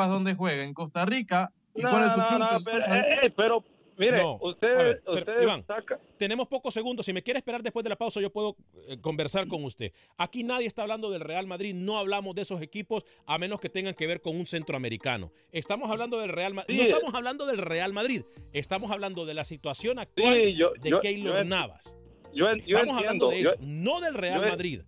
[0.09, 0.63] ¿dónde juega?
[0.63, 1.51] ¿En Costa Rica?
[1.75, 3.63] ¿Y no, cuál es su no, no, pero, eh, eh, pero
[3.97, 7.05] mire No, usted a ver, pero, usted Iván, saca tenemos pocos segundos.
[7.05, 8.55] Si me quiere esperar después de la pausa, yo puedo
[8.87, 9.91] eh, conversar con usted.
[10.17, 11.73] Aquí nadie está hablando del Real Madrid.
[11.75, 15.31] No hablamos de esos equipos a menos que tengan que ver con un centroamericano.
[15.51, 16.77] Estamos hablando del Real Madrid.
[16.77, 18.23] No estamos hablando del Real Madrid.
[18.53, 21.93] Estamos hablando de la situación actual Sí, yo- de yo- Keylor yo Navas.
[22.33, 24.81] yo, en- yo Estamos hablando de entiendo, eso, yo- no del Real yo- Madrid.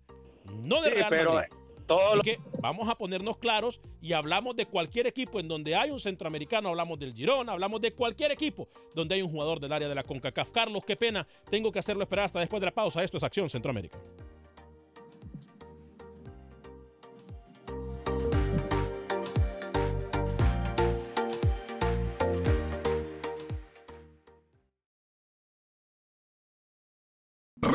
[0.62, 1.52] No del Sí, Real pero, Madrid.
[1.86, 5.90] Todo Así que vamos a ponernos claros y hablamos de cualquier equipo en donde hay
[5.90, 9.88] un centroamericano, hablamos del Girona, hablamos de cualquier equipo donde hay un jugador del área
[9.88, 10.50] de la CONCACAF.
[10.50, 13.02] Carlos, qué pena, tengo que hacerlo esperar hasta después de la pausa.
[13.02, 13.98] Esto es Acción Centroamérica.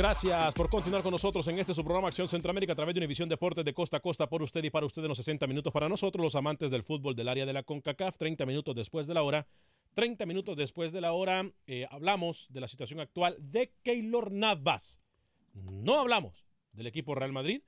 [0.00, 3.28] Gracias por continuar con nosotros en este su programa Acción Centroamérica a través de Univisión
[3.28, 5.90] Deportes de costa a costa por usted y para usted en los 60 minutos para
[5.90, 9.22] nosotros, los amantes del fútbol del área de la CONCACAF, 30 minutos después de la
[9.22, 9.46] hora.
[9.92, 14.98] 30 minutos después de la hora eh, hablamos de la situación actual de Keylor Navas.
[15.52, 17.60] No hablamos del equipo Real Madrid,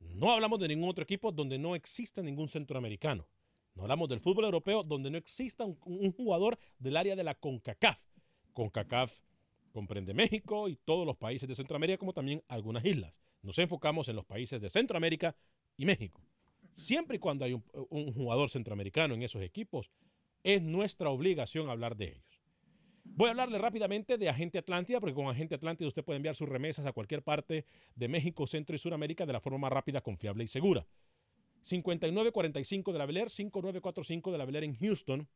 [0.00, 3.28] no hablamos de ningún otro equipo donde no exista ningún centroamericano.
[3.74, 7.34] No hablamos del fútbol europeo donde no exista un, un jugador del área de la
[7.34, 8.00] CONCACAF.
[8.54, 9.20] CONCACAF
[9.70, 13.18] comprende México y todos los países de Centroamérica, como también algunas islas.
[13.42, 15.34] Nos enfocamos en los países de Centroamérica
[15.76, 16.22] y México.
[16.72, 19.90] Siempre y cuando hay un, jugador centroamericano en esos equipos,
[20.42, 22.40] es nuestra obligación hablar de ellos.
[23.04, 26.48] Voy a hablarle rápidamente de Agente Atlántida, porque con Agente Atlántida usted puede enviar sus
[26.48, 30.44] remesas a cualquier parte de México, Centro y Suramérica de la forma más rápida, confiable
[30.44, 30.86] y segura.
[31.62, 35.28] 5945 de la Bel Air, 5945 de la Bel Air en Houston.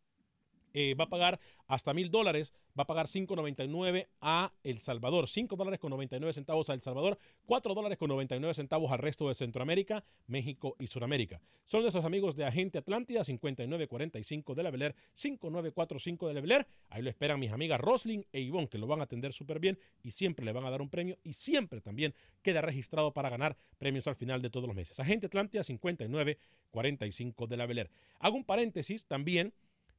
[0.74, 5.54] Eh, va a pagar hasta mil dólares, va a pagar 5.99 a El Salvador, 5
[5.54, 9.34] dólares con 99 centavos a El Salvador, 4 dólares con 99 centavos al resto de
[9.34, 11.40] Centroamérica, México y Suramérica.
[11.64, 16.50] Son nuestros amigos de Agente Atlántida, 5945 de la Bel Air, 5945 de la Bel
[16.52, 16.66] Air.
[16.90, 19.78] Ahí lo esperan mis amigas Roslyn e Ivonne, que lo van a atender súper bien
[20.02, 23.56] y siempre le van a dar un premio y siempre también queda registrado para ganar
[23.78, 24.98] premios al final de todos los meses.
[24.98, 27.90] Agente Atlántida, 5945 de la Bel Air.
[28.18, 29.54] Hago un paréntesis también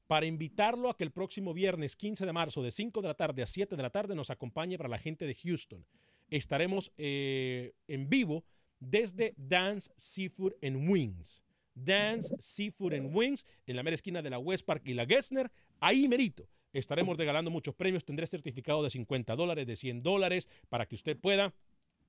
[0.07, 3.41] para invitarlo a que el próximo viernes 15 de marzo de 5 de la tarde
[3.41, 5.85] a 7 de la tarde nos acompañe para la gente de Houston.
[6.29, 8.43] Estaremos eh, en vivo
[8.79, 11.41] desde Dance Seafood and Wings.
[11.73, 15.51] Dance Seafood and Wings en la mera esquina de la West Park y la Gessner.
[15.79, 16.47] Ahí merito.
[16.71, 18.05] Estaremos regalando muchos premios.
[18.05, 21.53] Tendré certificado de 50 dólares, de 100 dólares para que usted pueda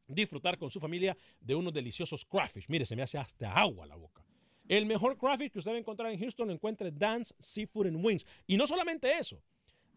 [0.06, 2.66] disfrutar con su familia de unos deliciosos crawfish.
[2.68, 4.24] Mire, se me hace hasta agua la boca.
[4.68, 7.86] El mejor crawfish que usted va a encontrar en Houston lo encuentra en Dance Seafood
[7.86, 8.26] and Wings.
[8.46, 9.40] Y no solamente eso,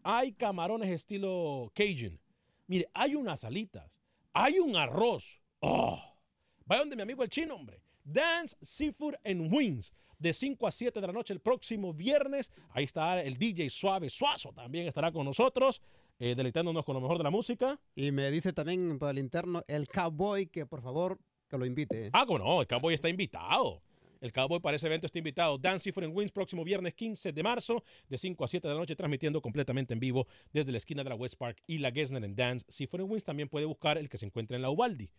[0.02, 2.20] hay camarones estilo Cajun.
[2.66, 4.00] Mire, hay unas alitas,
[4.32, 5.42] hay un arroz.
[5.60, 6.00] ¡Oh!
[6.66, 7.82] Vaya donde mi amigo el chino, hombre.
[8.04, 9.92] Dance Seafood and Wings.
[10.18, 12.52] De 5 a 7 de la noche el próximo viernes.
[12.70, 14.52] Ahí está el DJ Suave Suazo.
[14.52, 15.80] También estará con nosotros,
[16.18, 17.80] eh, deleitándonos con lo mejor de la música.
[17.96, 21.18] Y me dice también por el interno el cowboy que por favor
[21.50, 22.10] que lo invite.
[22.12, 23.82] Ah, bueno, no, el Cowboy está invitado.
[24.20, 25.56] El Cowboy para ese evento está invitado.
[25.56, 28.80] Dance Seafood and Wings, próximo viernes 15 de marzo, de 5 a 7 de la
[28.80, 32.22] noche, transmitiendo completamente en vivo desde la esquina de la West Park y la Gessner
[32.24, 33.24] en Dance Seafood and Wings.
[33.24, 35.10] También puede buscar el que se encuentra en la Ubaldi.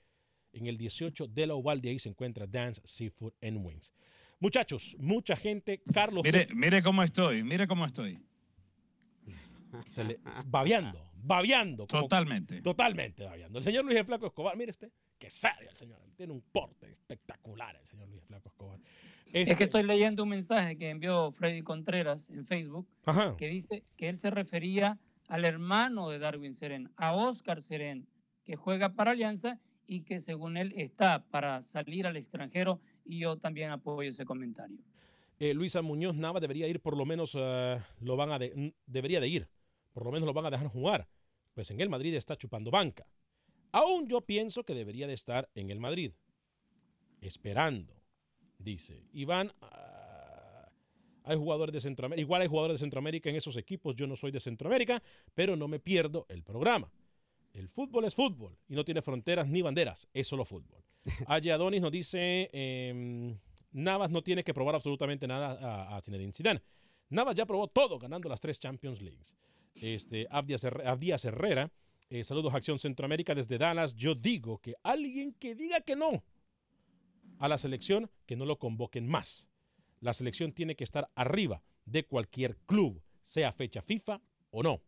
[0.53, 3.93] En el 18 de la Ubaldi, ahí se encuentra Dance Seafood and Wings.
[4.39, 5.81] Muchachos, mucha gente.
[5.93, 6.23] Carlos.
[6.23, 8.19] Mire, mire cómo estoy, mire cómo estoy.
[9.87, 11.87] Se le, babeando, babeando.
[11.87, 12.61] como- Totalmente.
[12.61, 13.59] Totalmente babeando.
[13.59, 15.99] El señor Luis de Flaco Escobar, mire usted, que serio el señor.
[16.15, 18.79] Tiene un porte espectacular el señor Luis de Flaco Escobar.
[19.27, 23.35] Es Este- que estoy leyendo un mensaje que envió Freddy Contreras en Facebook Ajá.
[23.37, 28.07] que dice que él se refería al hermano de Darwin Seren, a Oscar Seren,
[28.43, 33.37] que juega para Alianza y que según él está para salir al extranjero y yo
[33.37, 34.79] también apoyo ese comentario.
[35.39, 38.39] Eh, Luisa Muñoz Nava debería ir, por lo menos eh, lo van a
[38.85, 39.47] debería de ir,
[39.91, 41.07] por lo menos lo van a dejar jugar,
[41.53, 43.05] pues en el Madrid está chupando banca.
[43.71, 46.11] Aún yo pienso que debería de estar en el Madrid,
[47.21, 47.95] esperando,
[48.57, 49.51] dice Iván.
[49.61, 50.69] Ah,
[51.23, 54.31] hay jugadores de Centroamérica, igual hay jugadores de Centroamérica en esos equipos, yo no soy
[54.31, 55.01] de Centroamérica,
[55.33, 56.91] pero no me pierdo el programa.
[57.53, 60.83] El fútbol es fútbol y no tiene fronteras ni banderas, es solo fútbol.
[61.27, 63.37] Aya Adonis nos dice, eh,
[63.71, 66.61] Navas no tiene que probar absolutamente nada a, a Zinedine Zidane.
[67.09, 69.35] Navas ya probó todo ganando las tres Champions Leagues.
[69.75, 71.71] Este, Abdías Herrera,
[72.09, 73.95] eh, saludos a Acción Centroamérica desde Dallas.
[73.95, 76.23] Yo digo que alguien que diga que no
[77.39, 79.47] a la selección, que no lo convoquen más.
[79.99, 84.83] La selección tiene que estar arriba de cualquier club, sea fecha FIFA o no.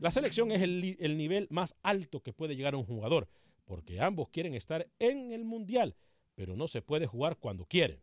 [0.00, 3.28] La selección es el, nivel más alto que puede llegar un jugador,
[3.64, 5.96] porque ambos quieren estar en el Mundial,
[6.34, 8.00] pero no se puede jugar cuando quieren.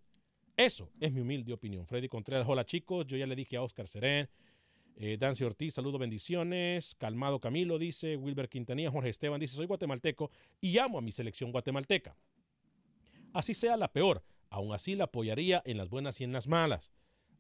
[0.58, 1.88] Eso es mi humilde opinión.
[1.88, 4.30] Freddy Contreras, hola chicos, yo ya le dije a Oscar Serén,
[4.98, 6.96] eh, Dancy Ortiz, saludo, bendiciones.
[6.96, 10.32] Calmado Camilo dice, Wilber Quintanilla, Jorge Esteban dice, soy guatemalteco
[10.62, 12.16] y amo a mi selección guatemalteca.
[13.34, 16.92] Así sea la peor, aún así la apoyaría en las buenas y en las malas.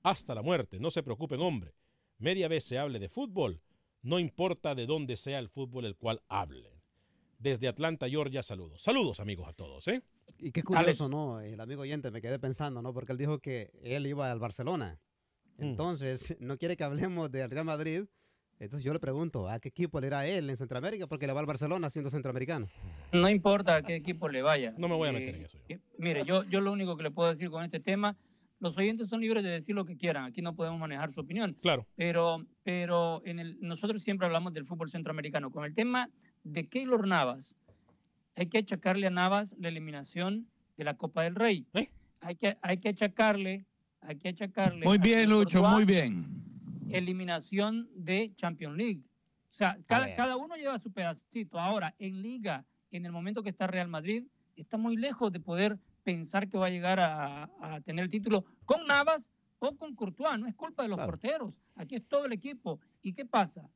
[0.04, 1.74] Hasta la muerte, no se preocupen, hombre.
[2.18, 3.62] Media vez se hable de fútbol,
[4.02, 6.76] no importa de dónde sea el fútbol el cual hablen.
[7.40, 8.82] Desde Atlanta, Georgia, saludos.
[8.82, 9.88] Saludos, amigos, a todos.
[9.88, 10.04] ¿eh?
[10.40, 11.40] Y qué curioso, ¿no?
[11.40, 12.94] El amigo oyente me quedé pensando, ¿no?
[12.94, 15.00] Porque él dijo que él iba al Barcelona.
[15.58, 15.64] Mm.
[15.64, 18.04] Entonces, no quiere que hablemos del Real Madrid.
[18.58, 21.08] Entonces yo le pregunto, ¿a qué equipo le irá él en Centroamérica?
[21.08, 22.70] Porque le va al Barcelona siendo centroamericano.
[23.12, 24.74] No importa a qué equipo le vaya.
[24.78, 25.58] No me voy a meter en eso.
[25.68, 28.16] Eh, mire, yo, yo lo único que le puedo decir con este tema
[28.60, 30.26] los oyentes son libres de decir lo que quieran.
[30.26, 31.56] Aquí no podemos manejar su opinión.
[31.62, 31.86] Claro.
[31.96, 35.52] Pero, pero en el, nosotros siempre hablamos del fútbol centroamericano.
[35.52, 36.10] Con el tema
[36.44, 37.56] de Keylor Navas,
[38.36, 41.68] hay que achacarle a Navas la eliminación de la Copa del Rey.
[41.74, 41.90] ¿Eh?
[42.22, 43.66] Hay, que, hay que achacarle,
[44.08, 44.86] hay que achacarle.
[44.86, 46.26] Muy bien, Lucho, muy bien.
[46.90, 49.02] Eliminación de Champions League.
[49.50, 51.60] O sea, cada, cada uno lleva su pedacito.
[51.60, 55.80] Ahora, en Liga, en el momento que está Real Madrid, está muy lejos de poder
[56.04, 57.50] pensar que va a llegar a,
[57.84, 60.40] tener el título con Navas o con Courtois.
[60.40, 61.60] No es culpa de los porteros.
[61.76, 62.80] Aquí es todo el equipo.
[63.02, 63.70] ¿Y qué pasa?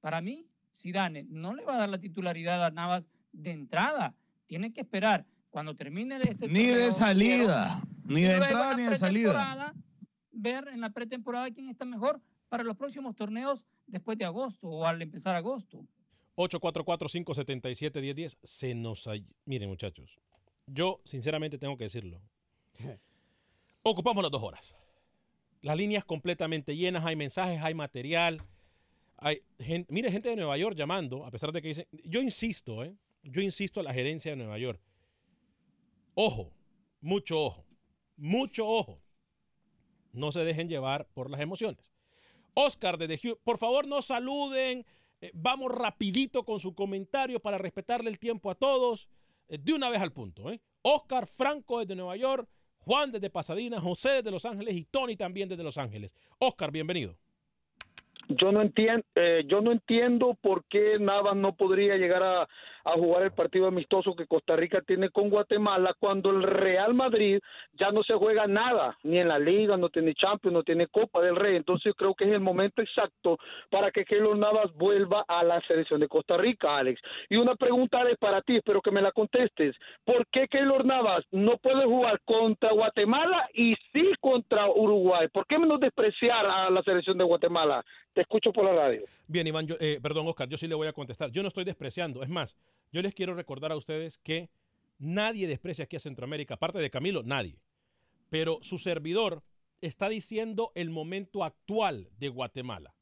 [0.00, 4.14] Para mí, Zidane no le va a dar la titularidad a Navas de entrada.
[4.46, 7.82] Tiene que esperar cuando termine este Ni de salida.
[8.10, 9.72] Ni de entrada ni de salida.
[10.32, 14.84] Ver en la pretemporada quién está mejor para los próximos torneos después de agosto o
[14.84, 15.86] al empezar agosto.
[16.36, 18.38] 844-577-1010.
[18.42, 19.08] Se nos...
[19.44, 20.18] Miren, muchachos,
[20.66, 22.20] yo, sinceramente, tengo que decirlo.
[23.82, 24.74] Ocupamos las dos horas.
[25.62, 28.42] Las líneas completamente llenas, hay mensajes, hay material.
[29.18, 31.86] Hay gente, mire, gente de Nueva York llamando, a pesar de que dicen.
[32.04, 32.96] Yo insisto, ¿eh?
[33.22, 34.80] Yo insisto a la gerencia de Nueva York.
[36.14, 36.52] Ojo,
[37.00, 37.66] mucho ojo,
[38.20, 39.00] mucho ojo.
[40.12, 41.90] No se dejen llevar por las emociones.
[42.54, 44.84] Oscar de The por favor no saluden.
[45.20, 49.08] Eh, vamos rapidito con su comentario para respetarle el tiempo a todos.
[49.48, 50.50] Eh, de una vez al punto.
[50.50, 50.60] ¿eh?
[50.82, 55.48] Oscar Franco desde Nueva York, Juan desde Pasadena, José desde Los Ángeles y Tony también
[55.48, 56.12] desde Los Ángeles.
[56.38, 57.16] Oscar, bienvenido.
[58.28, 62.48] Yo no entiendo, eh, yo no entiendo por qué Navas no podría llegar a,
[62.84, 67.38] a jugar el partido amistoso que Costa Rica tiene con Guatemala cuando el Real Madrid
[67.72, 71.20] ya no se juega nada, ni en la liga, no tiene Champions, no tiene Copa
[71.20, 71.56] del Rey.
[71.56, 73.38] Entonces creo que es el momento exacto
[73.70, 77.00] para que Keylor Navas vuelva a la selección de Costa Rica, Alex.
[77.28, 79.76] Y una pregunta, Alex, para ti, espero que me la contestes.
[80.04, 85.28] ¿Por qué Keylor Navas no puede jugar contra Guatemala y sí contra Uruguay?
[85.28, 87.84] ¿Por qué menos despreciar a la selección de Guatemala?
[88.12, 89.04] Te escucho por la radio.
[89.26, 91.30] Bien, Iván, yo, eh, perdón, Oscar, yo sí le voy a contestar.
[91.30, 92.22] Yo no estoy despreciando.
[92.22, 92.56] Es más,
[92.92, 94.50] yo les quiero recordar a ustedes que
[94.98, 97.60] nadie desprecia aquí a Centroamérica, aparte de Camilo, nadie.
[98.28, 99.42] Pero su servidor
[99.80, 102.94] está diciendo el momento actual de Guatemala.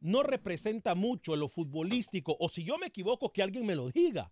[0.00, 4.30] No representa mucho lo futbolístico, o si yo me equivoco, que alguien me lo diga.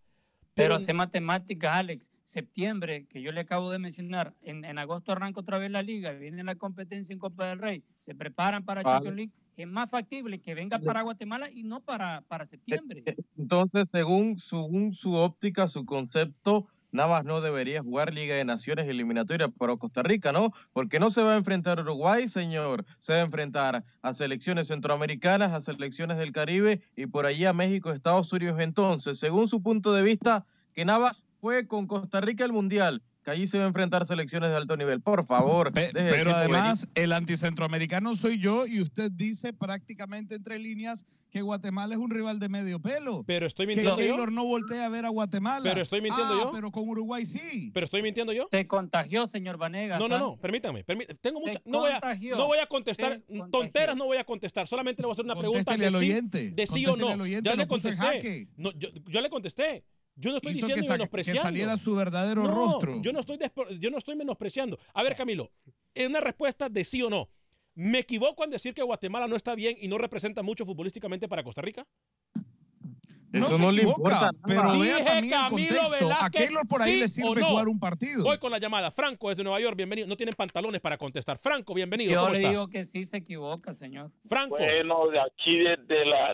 [0.55, 2.13] Pero, hace matemáticas, Alex.
[2.25, 6.45] Septiembre, que yo le acabo de mencionar, en, agosto arranca otra vez la liga, viene
[6.45, 10.55] la competencia en Copa del Rey, se preparan para Champions League es más factible que
[10.55, 13.03] venga para Guatemala y no para, para septiembre.
[13.07, 18.87] Eh, entonces, según, según su óptica, su concepto, Navas no debería jugar Liga de Naciones
[18.87, 20.53] eliminatoria para Costa Rica, ¿no?
[20.75, 22.85] Porque no se va a enfrentar a Uruguay, señor.
[22.99, 27.55] Se va a enfrentar a selecciones centroamericanas, a selecciones del Caribe y por allí a
[27.55, 28.61] México, Estados Unidos.
[28.61, 30.45] Entonces, según su punto de vista,
[30.75, 34.51] que Navas fue con Costa Rica el Mundial que allí se va a enfrentar selecciones
[34.51, 35.01] de alto nivel.
[35.01, 35.73] Por favor.
[35.73, 41.95] de Pero además, el anticentroamericano soy yo y usted dice prácticamente entre líneas que Guatemala
[41.95, 43.25] es un rival de medio pelo.
[43.27, 44.07] Pero estoy Que mintiendo yo.
[44.07, 45.63] Taylor no voltea a ver a Guatemala.
[45.63, 46.53] Pero estoy mintiendo Ah, yo.
[46.53, 47.71] Pero con Uruguay sí.
[47.73, 48.49] Pero estoy mintiendo yo.
[48.51, 49.99] Te contagió, señor Vanegas.
[49.99, 50.19] No, no, ¿ah?
[50.19, 50.85] no, permítame.
[50.85, 52.37] permí- tengo Te mucha, no, voy a, contagió.
[52.37, 55.25] no voy a contestar, Te tonteras no voy a contestar, solamente le voy a hacer
[55.25, 57.27] una pregunta Contéstele de al sí, oyente, de sí o no.
[57.27, 58.49] ya le contesté.
[58.59, 59.85] No, yo, yo le contesté.
[60.15, 61.43] Yo no estoy diciendo que y sa- que menospreciando.
[61.43, 63.01] saliera su verdadero No, rostro.
[63.03, 63.39] Yo no estoy
[63.79, 64.79] yo no estoy menospreciando.
[64.95, 65.51] A ver, Camilo,
[65.95, 67.29] en una respuesta de sí o no.
[67.75, 71.43] ¿Me equivoco en decir que Guatemala no está bien y no representa mucho futbolísticamente para
[71.43, 71.87] Costa Rica?
[73.33, 74.31] Eso se no le equivoca, importa.
[74.47, 75.83] pero vea Dije Camilo contexto.
[75.83, 76.47] A Velázquez.
[76.47, 77.47] Keylor por ahí ¿sí le o sirve no?
[77.49, 78.25] jugar un partido.
[78.25, 78.91] Voy con la llamada.
[78.91, 80.07] Franco desde Nueva York, bienvenido.
[80.09, 81.39] No tienen pantalones para contestar.
[81.39, 82.13] Franco, bienvenido.
[82.13, 82.51] Yo ¿Cómo le está?
[82.51, 84.11] digo que sí se equivoca, señor.
[84.27, 84.57] Franco.
[84.57, 86.31] Bueno, de aquí desde la,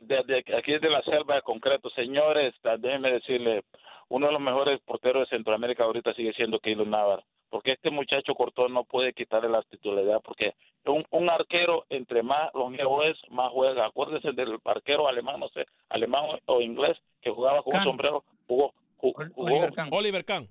[0.58, 3.64] aquí desde la selva de concreto, señores, déjenme decirle,
[4.08, 8.34] uno de los mejores porteros de Centroamérica ahorita sigue siendo Keylor Navar, porque este muchacho
[8.34, 13.50] Cortón no puede quitarle la titularidad, porque un, un arquero entre más longevo es, más
[13.52, 13.86] juega.
[13.86, 18.72] Acuérdense del arquero alemán, no sé, alemán o inglés, que jugaba con un sombrero, jugó,
[18.98, 19.46] ju- jugó,
[19.90, 20.48] Oliver Kahn.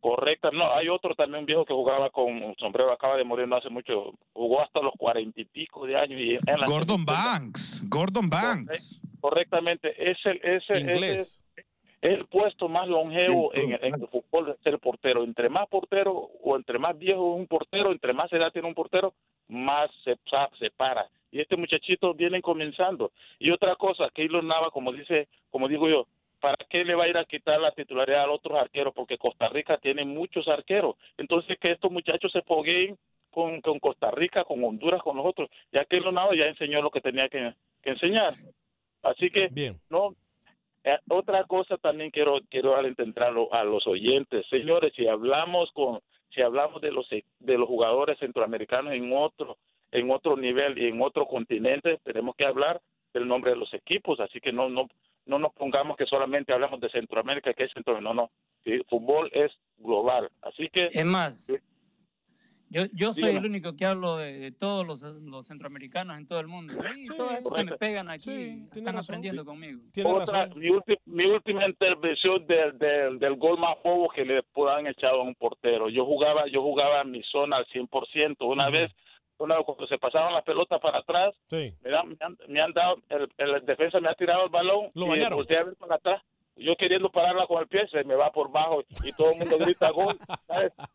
[0.00, 3.56] Correcta, no, hay otro también viejo que jugaba con un sombrero, acaba de morir no
[3.56, 6.18] hace mucho, jugó hasta los cuarenta y pico de años.
[6.18, 7.82] Y en la Gordon Banks.
[7.86, 8.98] Gordon Banks.
[9.20, 11.02] correctamente, es el, es el, Inglés.
[11.20, 11.39] es el-
[12.02, 15.22] el puesto más longevo en, el- en el fútbol es el portero.
[15.22, 19.12] Entre más portero o entre más viejo un portero, entre más edad tiene un portero,
[19.48, 20.16] más se,
[20.58, 21.06] se para.
[21.32, 23.12] Y este muchachito viene comenzando.
[23.38, 26.06] Y otra cosa, Keylor Nava, como dice, como digo yo,
[26.40, 28.94] ¿para qué le va a ir a quitar la titularidad a los otros arqueros?
[28.94, 30.96] Porque Costa Rica tiene muchos arqueros.
[31.18, 32.96] Entonces que estos muchachos se fogueen
[33.30, 35.50] con, con Costa Rica, con Honduras, con los otros.
[35.70, 38.34] Ya Keylor Nava ya enseñó lo que tenía que, que enseñar.
[39.02, 39.48] Así que
[39.90, 40.14] no
[40.84, 46.00] eh, otra cosa también quiero quiero alentar a los oyentes, señores, si hablamos con
[46.34, 49.58] si hablamos de los de los jugadores centroamericanos en otro
[49.92, 52.80] en otro nivel y en otro continente, tenemos que hablar
[53.12, 54.88] del nombre de los equipos, así que no no
[55.26, 58.30] no nos pongamos que solamente hablamos de Centroamérica, que es Centroamérica, no, no,
[58.64, 61.50] Sí, fútbol es global, así que Es más,
[62.70, 63.38] yo, yo soy Dígame.
[63.40, 66.72] el único que hablo de, de todos los, los centroamericanos en todo el mundo.
[66.96, 68.30] Y todos estos se me pegan aquí,
[68.74, 69.80] están aprendiendo conmigo.
[70.22, 74.86] Otra, mi, ulti- mi última intervención del, del, del gol más bobo que le puedan
[74.86, 75.88] echado a un portero.
[75.90, 78.36] Yo jugaba yo jugaba mi zona al 100%.
[78.40, 78.90] Una vez,
[79.38, 81.34] una vez cuando se pasaban las pelotas para atrás,
[81.82, 84.90] me, dan- me han, me han dado, el, el defensa me ha tirado el balón
[84.94, 86.22] Lo y volteé a ver para atrás.
[86.56, 89.56] Yo queriendo pararla con el pie, se me va por bajo y todo el mundo
[89.58, 90.18] grita gol.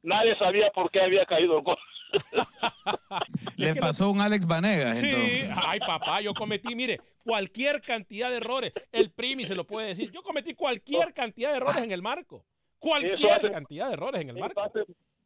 [0.03, 1.77] Nadie sabía por qué había caído el gol.
[3.57, 5.49] Le pasó un Alex Vanegas, Sí, entonces.
[5.65, 8.73] ay papá, yo cometí, mire, cualquier cantidad de errores.
[8.91, 10.11] El Primi se lo puede decir.
[10.11, 12.45] Yo cometí cualquier cantidad de errores en el marco.
[12.79, 14.61] Cualquier hace- cantidad de errores en el marco.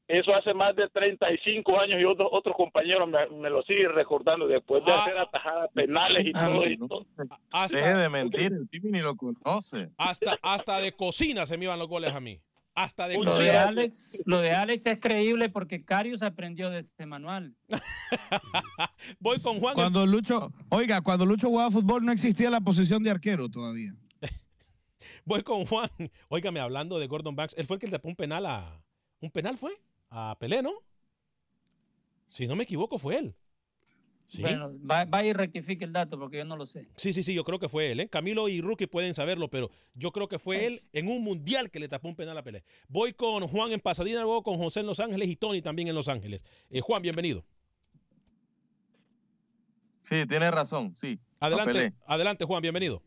[0.10, 4.47] Eso hace más de 35 años y otros otros compañeros me, me lo siguen recordando
[4.47, 6.66] después de hacer atajadas penales y todo.
[6.68, 7.05] y todo.
[7.51, 9.91] Hasta- Deje de mentir, el Timmy ni lo conoce.
[9.97, 12.41] Hasta, hasta de cocina se me iban los goles a mí.
[12.74, 13.68] Hasta de Lo de, cocina.
[13.68, 17.53] Alex, lo de Alex es creíble porque Carius aprendió de este manual.
[19.20, 19.76] Voy con Juan.
[19.76, 23.93] Cuando Lucho, oiga, cuando Lucho jugaba fútbol no existía la posición de arquero todavía.
[25.26, 25.89] Voy con Juan.
[26.30, 28.82] Óigame, hablando de Gordon Banks, él fue el que le tapó un penal a.
[29.22, 29.74] ¿Un penal fue?
[30.10, 30.74] A Pelé, ¿no?
[32.30, 33.36] Si no me equivoco, fue él.
[34.28, 34.43] Sí.
[34.43, 36.88] Bueno, va, va y rectifique el dato porque yo no lo sé.
[36.97, 37.99] Sí, sí, sí, yo creo que fue él.
[37.99, 38.10] ¿eh?
[38.10, 41.80] Camilo y Rookie pueden saberlo, pero yo creo que fue él en un mundial que
[41.80, 42.64] le tapó un penal a Pelé.
[42.88, 45.95] Voy con Juan en Pasadena, luego con José en Los Ángeles y Tony también en
[45.95, 46.43] Los Ángeles.
[46.70, 47.43] Eh, Juan, bienvenido.
[50.01, 51.20] Sí, tiene razón, sí.
[51.39, 53.01] Adelante, adelante, Juan, bienvenido.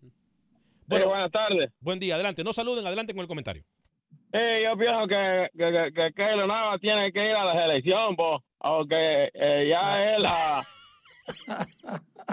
[0.86, 1.70] buenas tardes.
[1.80, 2.42] Buen día, adelante.
[2.42, 3.64] No saluden, adelante con el comentario.
[4.32, 8.16] Eh, yo pienso que, que, que, que Keylor Navas tiene que ir a la selección,
[8.16, 10.62] po, aunque eh, ya él ah,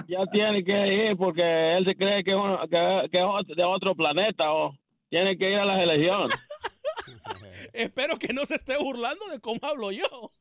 [0.08, 3.64] ya tiene que ir porque él se cree que es, uno- que, que es de
[3.64, 4.74] otro planeta o
[5.10, 6.30] tiene que ir a la selección.
[7.74, 10.32] Espero que no se esté burlando de cómo hablo yo.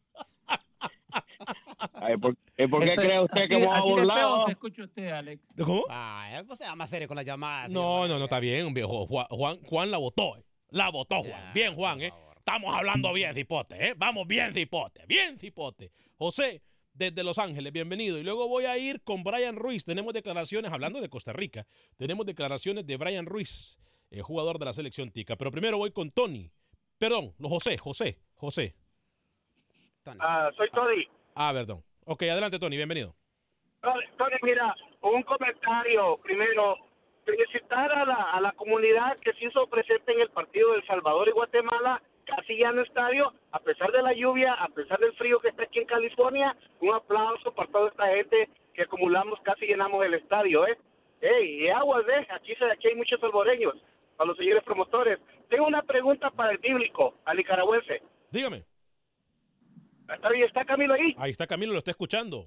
[1.93, 4.45] Ay, ¿por, y por qué Eso- cree usted así- que de feo burlado?
[4.45, 5.53] se escucha usted, Alex.
[5.63, 5.83] ¿Cómo?
[5.89, 7.71] Ay, pues sea más serio con las llamadas.
[7.71, 9.05] No, no, no, está bien, viejo.
[9.07, 10.37] Juan, Juan, Juan la votó.
[10.37, 10.43] eh.
[10.71, 11.53] La votó, Juan.
[11.53, 12.13] Bien, Juan, ¿eh?
[12.37, 13.93] Estamos hablando bien, cipote, ¿eh?
[13.97, 15.05] Vamos bien, cipote.
[15.07, 15.91] Bien, cipote.
[16.17, 16.61] José,
[16.93, 18.17] desde Los Ángeles, bienvenido.
[18.17, 19.85] Y luego voy a ir con Brian Ruiz.
[19.85, 21.65] Tenemos declaraciones, hablando de Costa Rica,
[21.97, 23.79] tenemos declaraciones de Brian Ruiz,
[24.11, 25.35] eh, jugador de la selección tica.
[25.35, 26.51] Pero primero voy con Tony.
[26.97, 28.75] Perdón, lo José, José, José.
[30.05, 31.07] Ah, soy Tony.
[31.35, 31.83] Ah, perdón.
[32.05, 33.15] Ok, adelante, Tony, bienvenido.
[33.81, 36.17] Tony, mira, un comentario.
[36.23, 36.75] Primero,
[37.29, 40.85] felicitar a la, a la comunidad que se hizo presente en el partido de El
[40.87, 42.01] Salvador y Guatemala.
[42.25, 45.63] Casi casi lleno estadio, a pesar de la lluvia, a pesar del frío que está
[45.63, 46.55] aquí en California.
[46.79, 50.77] Un aplauso para toda esta gente que acumulamos, casi llenamos el estadio, ¿eh?
[51.21, 52.27] ¡Ey, y aguas, eh!
[52.29, 53.73] Aquí, se- aquí hay muchos salvoreños,
[54.19, 55.17] a los señores promotores.
[55.49, 58.03] Tengo una pregunta para el bíblico, al nicaragüense.
[58.31, 58.63] Dígame.
[60.13, 60.45] ¿Está bien?
[60.45, 61.15] ¿Está Camilo ahí?
[61.17, 62.45] Ahí está Camilo, lo está escuchando.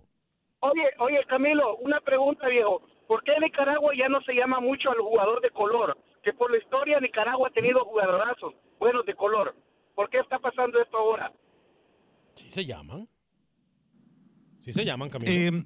[0.61, 2.83] Oye, oye, Camilo, una pregunta, viejo.
[3.13, 5.99] ¿Por qué Nicaragua ya no se llama mucho al jugador de color?
[6.25, 9.55] Que por la historia Nicaragua ha tenido jugadorazos buenos de color.
[9.95, 11.31] ¿Por qué está pasando esto ahora?
[12.35, 13.07] Sí se llaman.
[14.61, 15.31] Sí se llaman, Camilo.
[15.31, 15.63] Eh,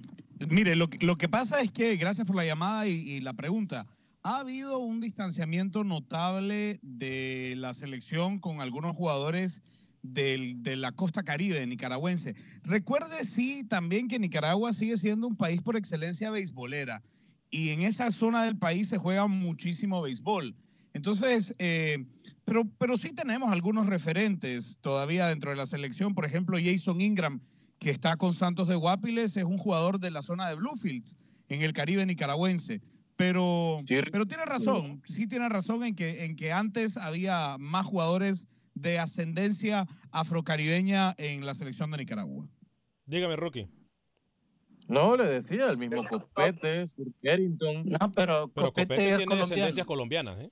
[0.51, 3.33] mire, lo, que- lo que pasa es que, gracias por la llamada y, y la
[3.35, 3.87] pregunta,
[4.25, 9.63] ha habido un distanciamiento notable de la selección con algunos jugadores
[10.03, 12.35] del- de la costa caribe de nicaragüense.
[12.65, 17.05] Recuerde, sí, también que Nicaragua sigue siendo un país por excelencia beisbolera
[17.51, 20.55] y en esa zona del país se juega muchísimo béisbol.
[20.93, 22.07] Entonces, eh,
[22.45, 26.15] pero, pero sí tenemos algunos referentes todavía dentro de la selección.
[26.15, 27.41] Por ejemplo, Jason Ingram,
[27.79, 31.17] que está con Santos de Guapiles, es un jugador de la zona de Bluefields,
[31.49, 32.81] en el Caribe nicaragüense.
[33.17, 38.47] Pero, pero tiene razón, sí tiene razón en que, en que antes había más jugadores
[38.75, 42.47] de ascendencia afrocaribeña en la selección de Nicaragua.
[43.07, 43.69] Dígame, Rocky.
[44.89, 47.85] No, le decía, el mismo Copete, Sir Carrington.
[47.87, 49.41] No, pero, Pero Copete Copete es tiene colombiano.
[49.49, 50.51] descendencias colombianas, ¿eh?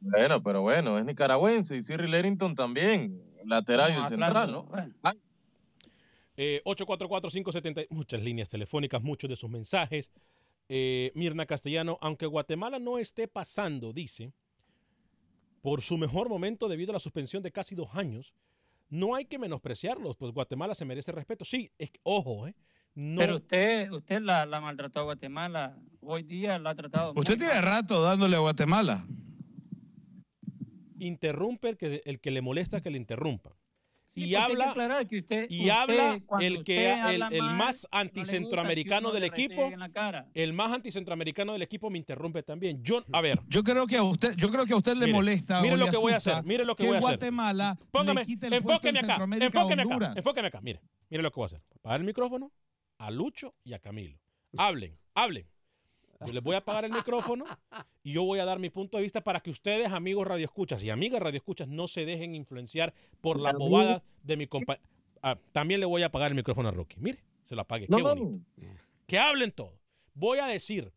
[0.00, 4.68] Bueno, pero bueno, es nicaragüense y Cyril Ellington también, lateral y No, central, ¿no?
[6.36, 10.10] Eh, 844-570, muchas líneas telefónicas, muchos de sus mensajes.
[10.68, 14.32] Eh, Mirna Castellano, aunque Guatemala no esté pasando, dice,
[15.60, 18.32] por su mejor momento debido a la suspensión de casi dos años,
[18.88, 21.44] no hay que menospreciarlos, pues Guatemala se merece respeto.
[21.44, 22.54] Sí, es que- ojo, ¿eh?
[22.94, 25.78] No, Pero usted, usted la, la maltrató a Guatemala.
[26.02, 27.12] Hoy día la ha tratado.
[27.16, 27.62] Usted muy tiene mal.
[27.64, 29.04] rato dándole a Guatemala.
[30.98, 33.56] interrumpe el que, el que le molesta que le interrumpa.
[34.04, 37.42] Sí, y habla, aclarar que usted- y usted, habla el que usted el, habla el
[37.56, 39.70] más no anticentroamericano que del equipo,
[40.34, 42.82] el más anticentroamericano del equipo me interrumpe también.
[42.84, 45.12] Yo, a ver, Yo creo que a usted, yo creo que a usted le Mire,
[45.12, 45.62] molesta.
[45.62, 47.10] mire lo que voy a hacer, mire lo que que voy a hacer.
[47.18, 51.46] Guatemala póngame, enfóqueme en acá, enfóqueme acá, enfóqueme acá, mire, mire lo que voy a
[51.46, 51.62] hacer.
[51.74, 52.52] Apagar el micrófono
[53.02, 54.16] a Lucho y a Camilo.
[54.56, 55.48] Hablen, hablen.
[56.24, 57.44] Yo les voy a apagar el micrófono
[58.04, 60.90] y yo voy a dar mi punto de vista para que ustedes, amigos radioescuchas y
[60.90, 64.86] amigas radioescuchas, no se dejen influenciar por las bobadas de mi compañero.
[65.50, 67.00] también le voy a apagar el micrófono a Rocky.
[67.00, 67.86] Mire, se lo apague.
[67.88, 68.46] No, Qué no, bonito.
[69.08, 69.80] Que hablen todo.
[70.14, 70.92] Voy a decir,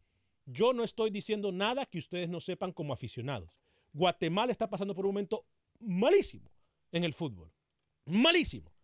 [0.45, 3.57] yo no estoy diciendo nada que ustedes no sepan como aficionados.
[3.93, 5.47] Guatemala está pasando por un momento
[5.79, 6.51] malísimo
[6.91, 7.51] en el fútbol.
[8.05, 8.74] Malísimo.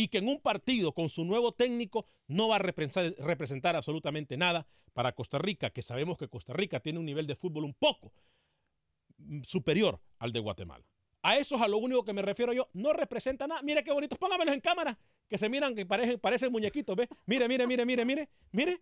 [0.00, 4.38] Y que en un partido con su nuevo técnico no va a representar, representar absolutamente
[4.38, 7.74] nada para Costa Rica, que sabemos que Costa Rica tiene un nivel de fútbol un
[7.74, 8.14] poco
[9.18, 10.86] mm, superior al de Guatemala.
[11.22, 12.70] A eso es a lo único que me refiero yo.
[12.72, 13.60] No representa nada.
[13.60, 14.18] Mire qué bonitos.
[14.18, 14.98] Póngamelos en cámara.
[15.28, 16.96] Que se miran, que parecen, parecen muñequitos.
[16.96, 17.06] ¿Ve?
[17.26, 18.30] Mire, mire, mire, mire, mire.
[18.52, 18.80] Mire.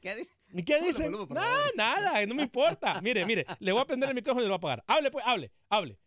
[0.52, 1.12] ¿Y qué dicen?
[1.30, 2.26] Nada, nada.
[2.26, 3.00] No me importa.
[3.00, 3.44] Mire, mire.
[3.58, 4.84] Le voy a prender el micrófono y le voy a apagar.
[4.86, 5.98] Hable, pues, hable, hable.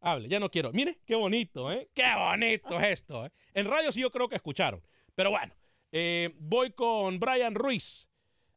[0.00, 0.28] Hable.
[0.28, 0.72] Ya no quiero.
[0.72, 1.88] Mire, qué bonito, ¿eh?
[1.94, 3.32] Qué bonito es esto, ¿eh?
[3.54, 4.82] En radio sí yo creo que escucharon.
[5.14, 5.54] Pero bueno,
[5.92, 8.08] eh, voy con Brian Ruiz.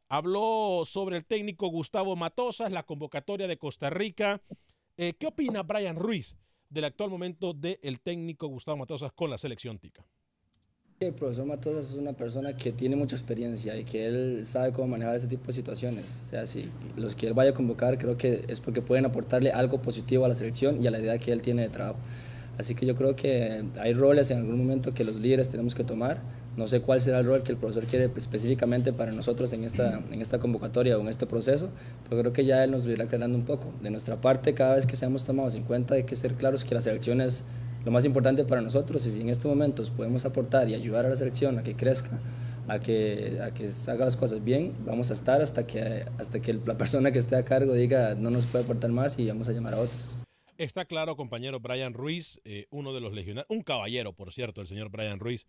[0.08, 4.42] Habló sobre el técnico Gustavo Matosas, la convocatoria de Costa Rica.
[4.98, 6.36] Eh, ¿Qué opina Brian Ruiz
[6.68, 10.06] del actual momento del técnico Gustavo Matosas con la selección tica?
[11.02, 14.90] El profesor Matosas es una persona que tiene mucha experiencia y que él sabe cómo
[14.90, 16.24] manejar ese tipo de situaciones.
[16.26, 19.54] O sea, si los que él vaya a convocar creo que es porque pueden aportarle
[19.54, 22.00] algo positivo a la selección y a la idea que él tiene de trabajo.
[22.58, 25.86] Así que yo creo que hay roles en algún momento que los líderes tenemos que
[25.86, 26.20] tomar.
[26.58, 30.02] No sé cuál será el rol que el profesor quiere específicamente para nosotros en esta,
[30.12, 31.70] en esta convocatoria o en este proceso,
[32.10, 33.72] pero creo que ya él nos lo irá aclarando un poco.
[33.82, 36.76] De nuestra parte, cada vez que seamos tomados en cuenta, hay que ser claros que
[36.76, 37.46] la selección es
[37.86, 41.10] lo más importante para nosotros y si en estos momentos podemos aportar y ayudar a
[41.10, 42.20] la selección a que crezca,
[42.68, 46.54] a que, a que haga las cosas bien, vamos a estar hasta que, hasta que
[46.54, 49.54] la persona que esté a cargo diga no nos puede aportar más y vamos a
[49.54, 50.16] llamar a otros.
[50.58, 54.68] Está claro, compañero Brian Ruiz, eh, uno de los legionarios, un caballero, por cierto, el
[54.68, 55.48] señor Brian Ruiz.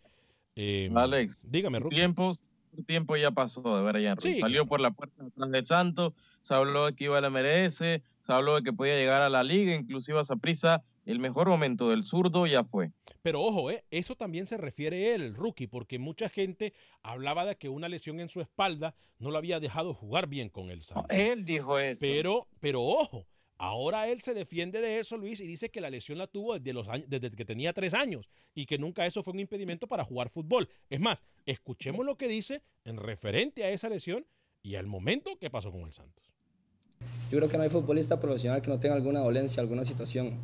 [0.55, 2.45] Eh, Alex, dígame, tiempos,
[2.87, 4.37] tiempo ya pasó de Brian Ruiz.
[4.37, 6.13] Sí, Salió por la puerta atrás de Santos,
[6.43, 9.29] se habló de que iba a la MLS, se habló de que podía llegar a
[9.29, 10.85] la liga, inclusive a Saprissa.
[11.07, 12.93] El mejor momento del zurdo ya fue.
[13.23, 16.73] Pero ojo, eh, eso también se refiere él, el rookie, porque mucha gente
[17.03, 20.71] hablaba de que una lesión en su espalda no lo había dejado jugar bien con
[20.71, 21.07] el Santos.
[21.11, 22.01] Él dijo eso.
[22.01, 23.27] Pero, pero ojo,
[23.59, 26.73] ahora él se defiende de eso, Luis, y dice que la lesión la tuvo desde,
[26.73, 30.05] los años, desde que tenía tres años y que nunca eso fue un impedimento para
[30.05, 30.69] jugar fútbol.
[30.89, 34.27] Es más, escuchemos lo que dice en referente a esa lesión
[34.63, 36.31] y al momento que pasó con el Santos.
[37.31, 40.39] Yo creo que no hay futbolista profesional que no tenga alguna dolencia, alguna situación.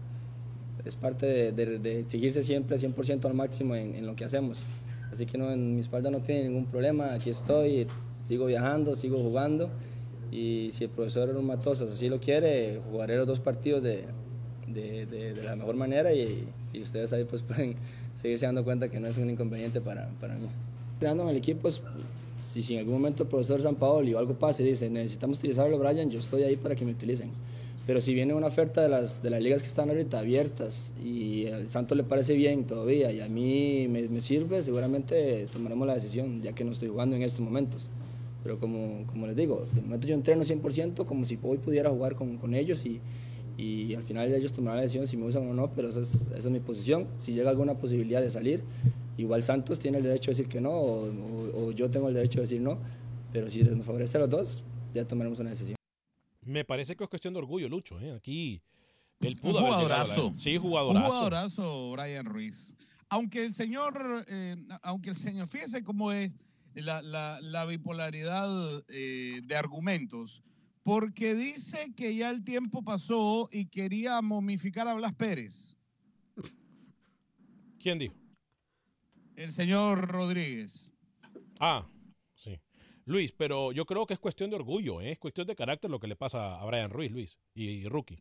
[0.87, 4.67] Es parte de, de, de exigirse siempre 100% al máximo en, en, lo que hacemos.
[5.11, 7.87] Así que no, en mi espalda no tiene ningún problema, aquí estoy,
[8.23, 9.71] sigo viajando, sigo jugando
[10.31, 14.05] y si el profesor Matosas así lo quiere, jugaré los dos partidos de,
[14.67, 17.77] de, de la mejor manera y, y, ustedes ahí pues pueden
[18.15, 20.49] seguirse dando cuenta que no es un inconveniente para, para mí.
[20.95, 21.69] Entrenando en el equipo,
[22.37, 25.39] si, si en algún momento el profesor San Paolo o algo pasa y dice necesitamos
[25.39, 27.31] utilizarlo Brian, yo estoy ahí para que me utilicen.
[27.87, 31.47] Pero si viene una oferta de las, de las ligas que están ahorita abiertas y
[31.47, 36.43] al Santos le parece bien todavía y a mí me, sirve, seguramente tomaremos la decisión,
[36.43, 37.89] ya que no estoy jugando en estos momentos.
[38.43, 42.17] Pero como, como les digo, de momento yo entreno 100% como si hoy pudiera jugar
[42.17, 43.01] con, con ellos y,
[43.57, 46.29] y al final ellos tomarán la decisión si me usan o no, pero esa es,
[46.29, 47.07] esa es mi posición.
[47.17, 48.63] Si llega alguna posibilidad de salir,
[49.17, 51.09] igual Santos tiene el derecho de decir que no o,
[51.57, 52.79] o, yo tengo el derecho de decir no,
[53.33, 55.77] pero si nos favorece a los dos, ya tomaremos una decisión.
[56.47, 58.01] Me parece que es cuestión de orgullo, Lucho.
[58.01, 58.13] ¿eh?
[58.13, 58.63] Aquí
[59.21, 60.35] él pudo un haber jugadorazo.
[60.39, 61.05] Sí, jugadorazo.
[61.05, 62.73] Un jugadorazo, Brian Ruiz.
[63.09, 66.33] Aunque el señor, eh, aunque el señor, fíjese cómo es
[66.75, 70.43] la, la, la bipolaridad eh, de argumentos,
[70.83, 75.77] porque dice que ya el tiempo pasó y quería momificar a Blas Pérez.
[77.79, 78.15] ¿Quién dijo?
[79.35, 80.93] El señor Rodríguez.
[81.59, 81.87] Ah.
[83.07, 85.13] Luis, pero yo creo que es cuestión de orgullo, ¿eh?
[85.13, 88.21] es cuestión de carácter lo que le pasa a Brian Ruiz, Luis, y, y Rookie.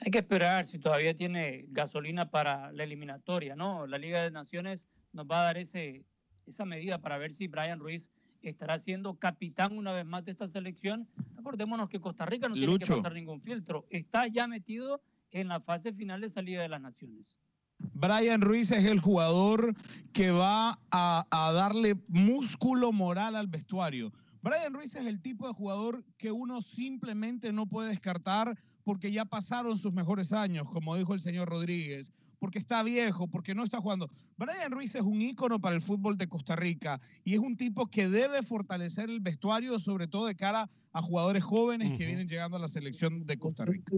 [0.00, 3.86] Hay que esperar si todavía tiene gasolina para la eliminatoria, ¿no?
[3.86, 6.04] La Liga de Naciones nos va a dar ese,
[6.46, 8.10] esa medida para ver si Brian Ruiz
[8.42, 11.08] estará siendo capitán una vez más de esta selección.
[11.36, 13.86] Acordémonos que Costa Rica no tiene que pasar ningún filtro.
[13.90, 15.02] Está ya metido
[15.32, 17.36] en la fase final de salida de las naciones.
[17.78, 19.74] Brian Ruiz es el jugador
[20.12, 24.12] que va a, a, darle músculo moral al vestuario.
[24.42, 29.24] Brian Ruiz es el tipo de jugador que uno simplemente no puede descartar porque ya
[29.24, 33.80] pasaron sus mejores años, como dijo el señor Rodríguez, porque está viejo, porque no está
[33.80, 34.08] jugando.
[34.36, 37.86] Brian Ruiz es un ícono para el fútbol de Costa Rica y es un tipo
[37.86, 41.98] que debe fortalecer el vestuario, sobre todo de cara a jugadores jóvenes uh -huh.
[41.98, 43.92] que vienen llegando a la selección de Costa Rica.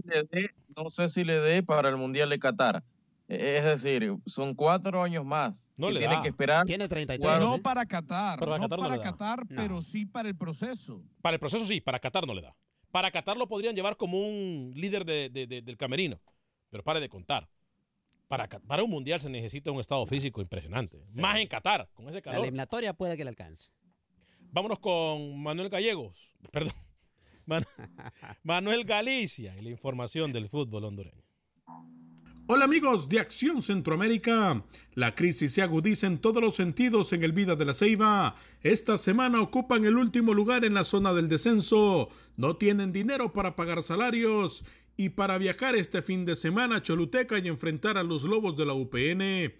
[0.75, 2.83] No sé si le dé para el Mundial de Qatar.
[3.29, 5.69] Es decir, son cuatro años más.
[5.77, 6.21] No que le tiene da.
[6.23, 6.65] que esperar.
[6.65, 7.39] Tiene 33.
[7.39, 9.11] No para Qatar, Pero a no Qatar no para le da.
[9.11, 9.55] Qatar, No.
[9.55, 11.03] pero sí para el proceso.
[11.21, 12.55] Para el proceso sí, para Qatar no le da.
[12.91, 16.19] Para Qatar lo podrían llevar como un líder de, de, de, del camerino,
[16.71, 17.47] pero pare de contar.
[18.27, 20.99] Para, para, un mundial se necesita un estado físico impresionante.
[21.09, 21.19] Sí.
[21.21, 22.39] Más en Qatar, con ese calor.
[22.39, 23.69] La eliminatoria puede que le alcance.
[24.51, 26.33] Vámonos con Manuel Gallegos.
[26.51, 26.73] Perdón.
[27.45, 27.63] Man
[28.43, 31.23] Manuel Galicia y la información del fútbol hondureño.
[32.51, 34.63] Hola amigos de Acción Centroamérica.
[34.95, 38.33] La crisis se agudiza en todos los sentidos en el Vida de la Ceiba.
[38.63, 42.09] Esta semana ocupan el último lugar en la zona del descenso.
[42.37, 44.63] No tienen dinero para pagar salarios
[44.97, 48.65] y para viajar este fin de semana a Choluteca y enfrentar a los Lobos de
[48.65, 49.53] la UPN.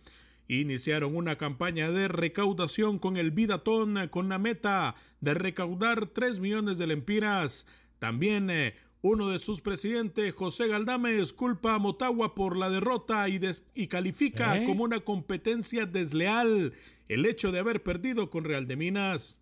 [0.47, 6.79] Iniciaron una campaña de recaudación con el Vidatón con la meta de recaudar 3 millones
[6.79, 7.67] de lempiras.
[7.99, 13.39] También eh, uno de sus presidentes, José Galdames, culpa a Motagua por la derrota y,
[13.73, 14.65] y califica ¿Eh?
[14.65, 16.73] como una competencia desleal
[17.07, 19.39] el hecho de haber perdido con Real de Minas.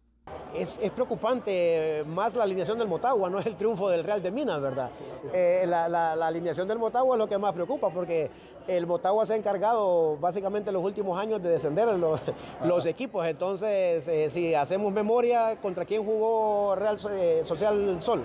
[0.53, 4.30] Es, es, preocupante más la alineación del Motagua, no es el triunfo del Real de
[4.30, 4.91] Minas, ¿verdad?
[5.34, 8.30] Eh, la, la, la, alineación del Motagua es lo que más preocupa porque
[8.68, 12.20] el Motagua se ha encargado básicamente los últimos años de descender los,
[12.66, 13.26] los equipos.
[13.26, 18.24] Entonces, eh, si hacemos memoria, ¿contra quién jugó Real eh, Social Sol?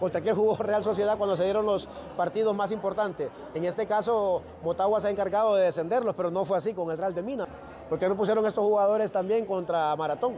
[0.00, 3.30] Contra quién jugó Real Sociedad cuando se dieron los partidos más importantes.
[3.54, 6.98] En este caso, Motagua se ha encargado de descenderlos, pero no fue así con el
[6.98, 7.48] Real de Minas.
[7.88, 10.34] porque no pusieron estos jugadores también contra Maratón?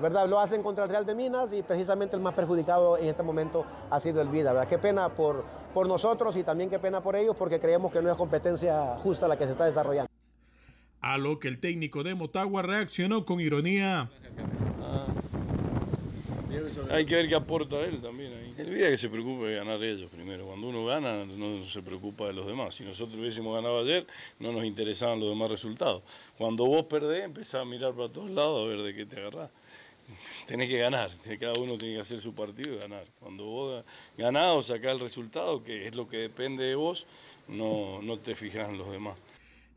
[0.00, 0.26] ¿verdad?
[0.26, 3.66] Lo hacen contra el Real de Minas y precisamente el más perjudicado en este momento
[3.90, 4.66] ha sido el Vida, ¿verdad?
[4.68, 8.10] Qué pena por, por nosotros y también qué pena por ellos porque creemos que no
[8.10, 10.10] es competencia justa la que se está desarrollando.
[11.02, 14.10] A lo que el técnico de Motagua reaccionó con ironía.
[14.82, 15.06] Ah,
[16.90, 18.32] hay que ver qué aporta él también.
[18.32, 18.54] Ahí.
[18.58, 20.46] El Vida que se preocupe de ganar ellos primero.
[20.46, 22.74] Cuando uno gana, no se preocupa de los demás.
[22.74, 24.06] Si nosotros hubiésemos ganado ayer,
[24.38, 26.02] no nos interesaban los demás resultados.
[26.38, 29.50] Cuando vos perdés, empezás a mirar para todos lados a ver de qué te agarrás
[30.46, 33.06] tenés que ganar, cada uno tiene que hacer su partido y ganar.
[33.18, 33.84] Cuando vos
[34.16, 37.06] ganás o sacás el resultado, que es lo que depende de vos,
[37.48, 39.16] no, no te fijas en los demás.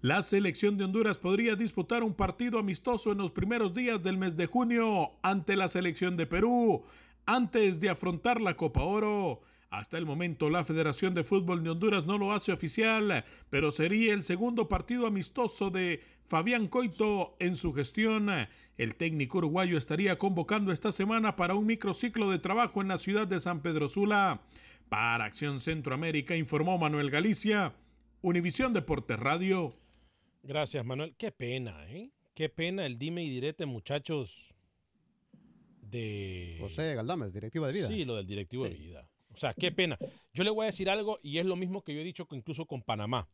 [0.04, 4.36] La selección de Honduras podría disputar un partido amistoso en los primeros días del mes
[4.36, 6.84] de junio ante la selección de Perú,
[7.26, 9.44] antes de afrontar la Copa Oro.
[9.70, 14.14] Hasta el momento la Federación de Fútbol de Honduras no lo hace oficial, pero sería
[14.14, 18.30] el segundo partido amistoso de Fabián Coito en su gestión.
[18.78, 23.26] El técnico uruguayo estaría convocando esta semana para un microciclo de trabajo en la ciudad
[23.26, 24.42] de San Pedro Sula.
[24.90, 27.74] Para Acción Centroamérica informó Manuel Galicia.
[28.22, 29.78] Univisión Deportes Radio.
[30.44, 31.16] Gracias, Manuel.
[31.18, 32.12] Qué pena, ¿eh?
[32.34, 34.54] Qué pena el dime y direte, muchachos,
[35.82, 36.58] de...
[36.60, 37.88] José Galdames, directivo de vida.
[37.88, 39.10] Sí, lo del directivo de vida.
[39.34, 39.98] O sea, qué pena.
[40.34, 42.66] Yo le voy a decir algo y es lo mismo que yo he dicho incluso
[42.66, 43.30] con Panamá.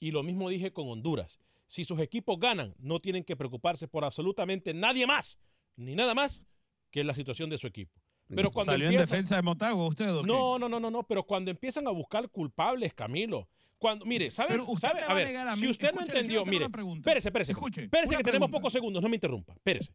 [0.00, 1.38] Y lo mismo dije con Honduras.
[1.66, 5.38] Si sus equipos ganan, no tienen que preocuparse por absolutamente nadie más,
[5.76, 6.42] ni nada más
[6.90, 8.00] que la situación de su equipo.
[8.28, 10.26] Pero cuando ¿Salió en defensa de Motagua usted o qué?
[10.26, 13.48] No, no, no, no, no, pero cuando empiezan a buscar culpables, Camilo,
[13.78, 14.48] cuando, mire, ¿sabe?
[14.50, 15.02] Pero usted sabe?
[15.02, 19.02] A ver, a si usted no entendió, mire, espérese, espérese, Escuche, que tenemos pocos segundos,
[19.02, 19.92] no me interrumpa, espérese.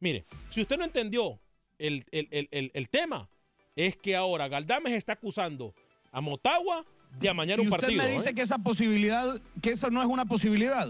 [0.00, 1.40] Mire, si usted no entendió
[1.78, 3.28] el, el- el- el- tema,
[3.76, 5.74] es que ahora Galdames está acusando
[6.12, 6.84] a Motagua
[7.18, 8.02] de amañar Y un usted partido.
[8.02, 8.34] me dice ¿eh?
[8.34, 10.88] que esa posibilidad, que eso no es una posibilidad.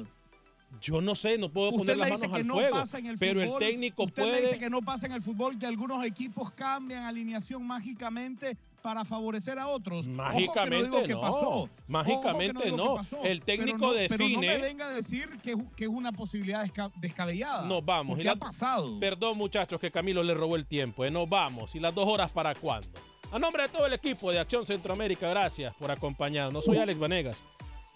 [0.83, 3.63] Yo no sé, no puedo Usted poner las manos al no fuego, el pero fútbol.
[3.63, 4.43] el técnico usted me puede...
[4.43, 9.59] dice que no pasa en el fútbol, que algunos equipos cambian alineación mágicamente para favorecer
[9.59, 10.07] a otros.
[10.07, 10.97] Ojo que Mágicamente no.
[10.97, 11.21] digo que no.
[11.21, 11.71] pasó.
[11.87, 12.77] Mágicamente Ojo que no.
[12.83, 13.17] digo que pasó.
[13.25, 16.13] El Pero técnico Pero no define- me venga a decir que, es- que es una
[16.13, 17.67] posibilidad desca- descabellada.
[17.67, 18.19] Nos vamos.
[18.19, 18.99] Y la- ha pasado.
[19.01, 21.05] Perdón, muchachos, que Camilo le robó el tiempo.
[21.05, 21.11] ¿eh?
[21.11, 21.75] Nos vamos.
[21.75, 22.89] ¿Y las dos horas para cuándo?
[23.31, 26.65] A nombre de todo el equipo de Acción Centroamérica, gracias por acompañarnos.
[26.65, 27.43] Soy Alex Vanegas.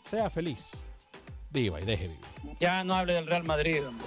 [0.01, 0.71] Sea feliz.
[1.51, 2.57] Viva y deje vivir.
[2.61, 3.87] Ya no hable del Real Madrid.
[3.87, 4.07] hombre.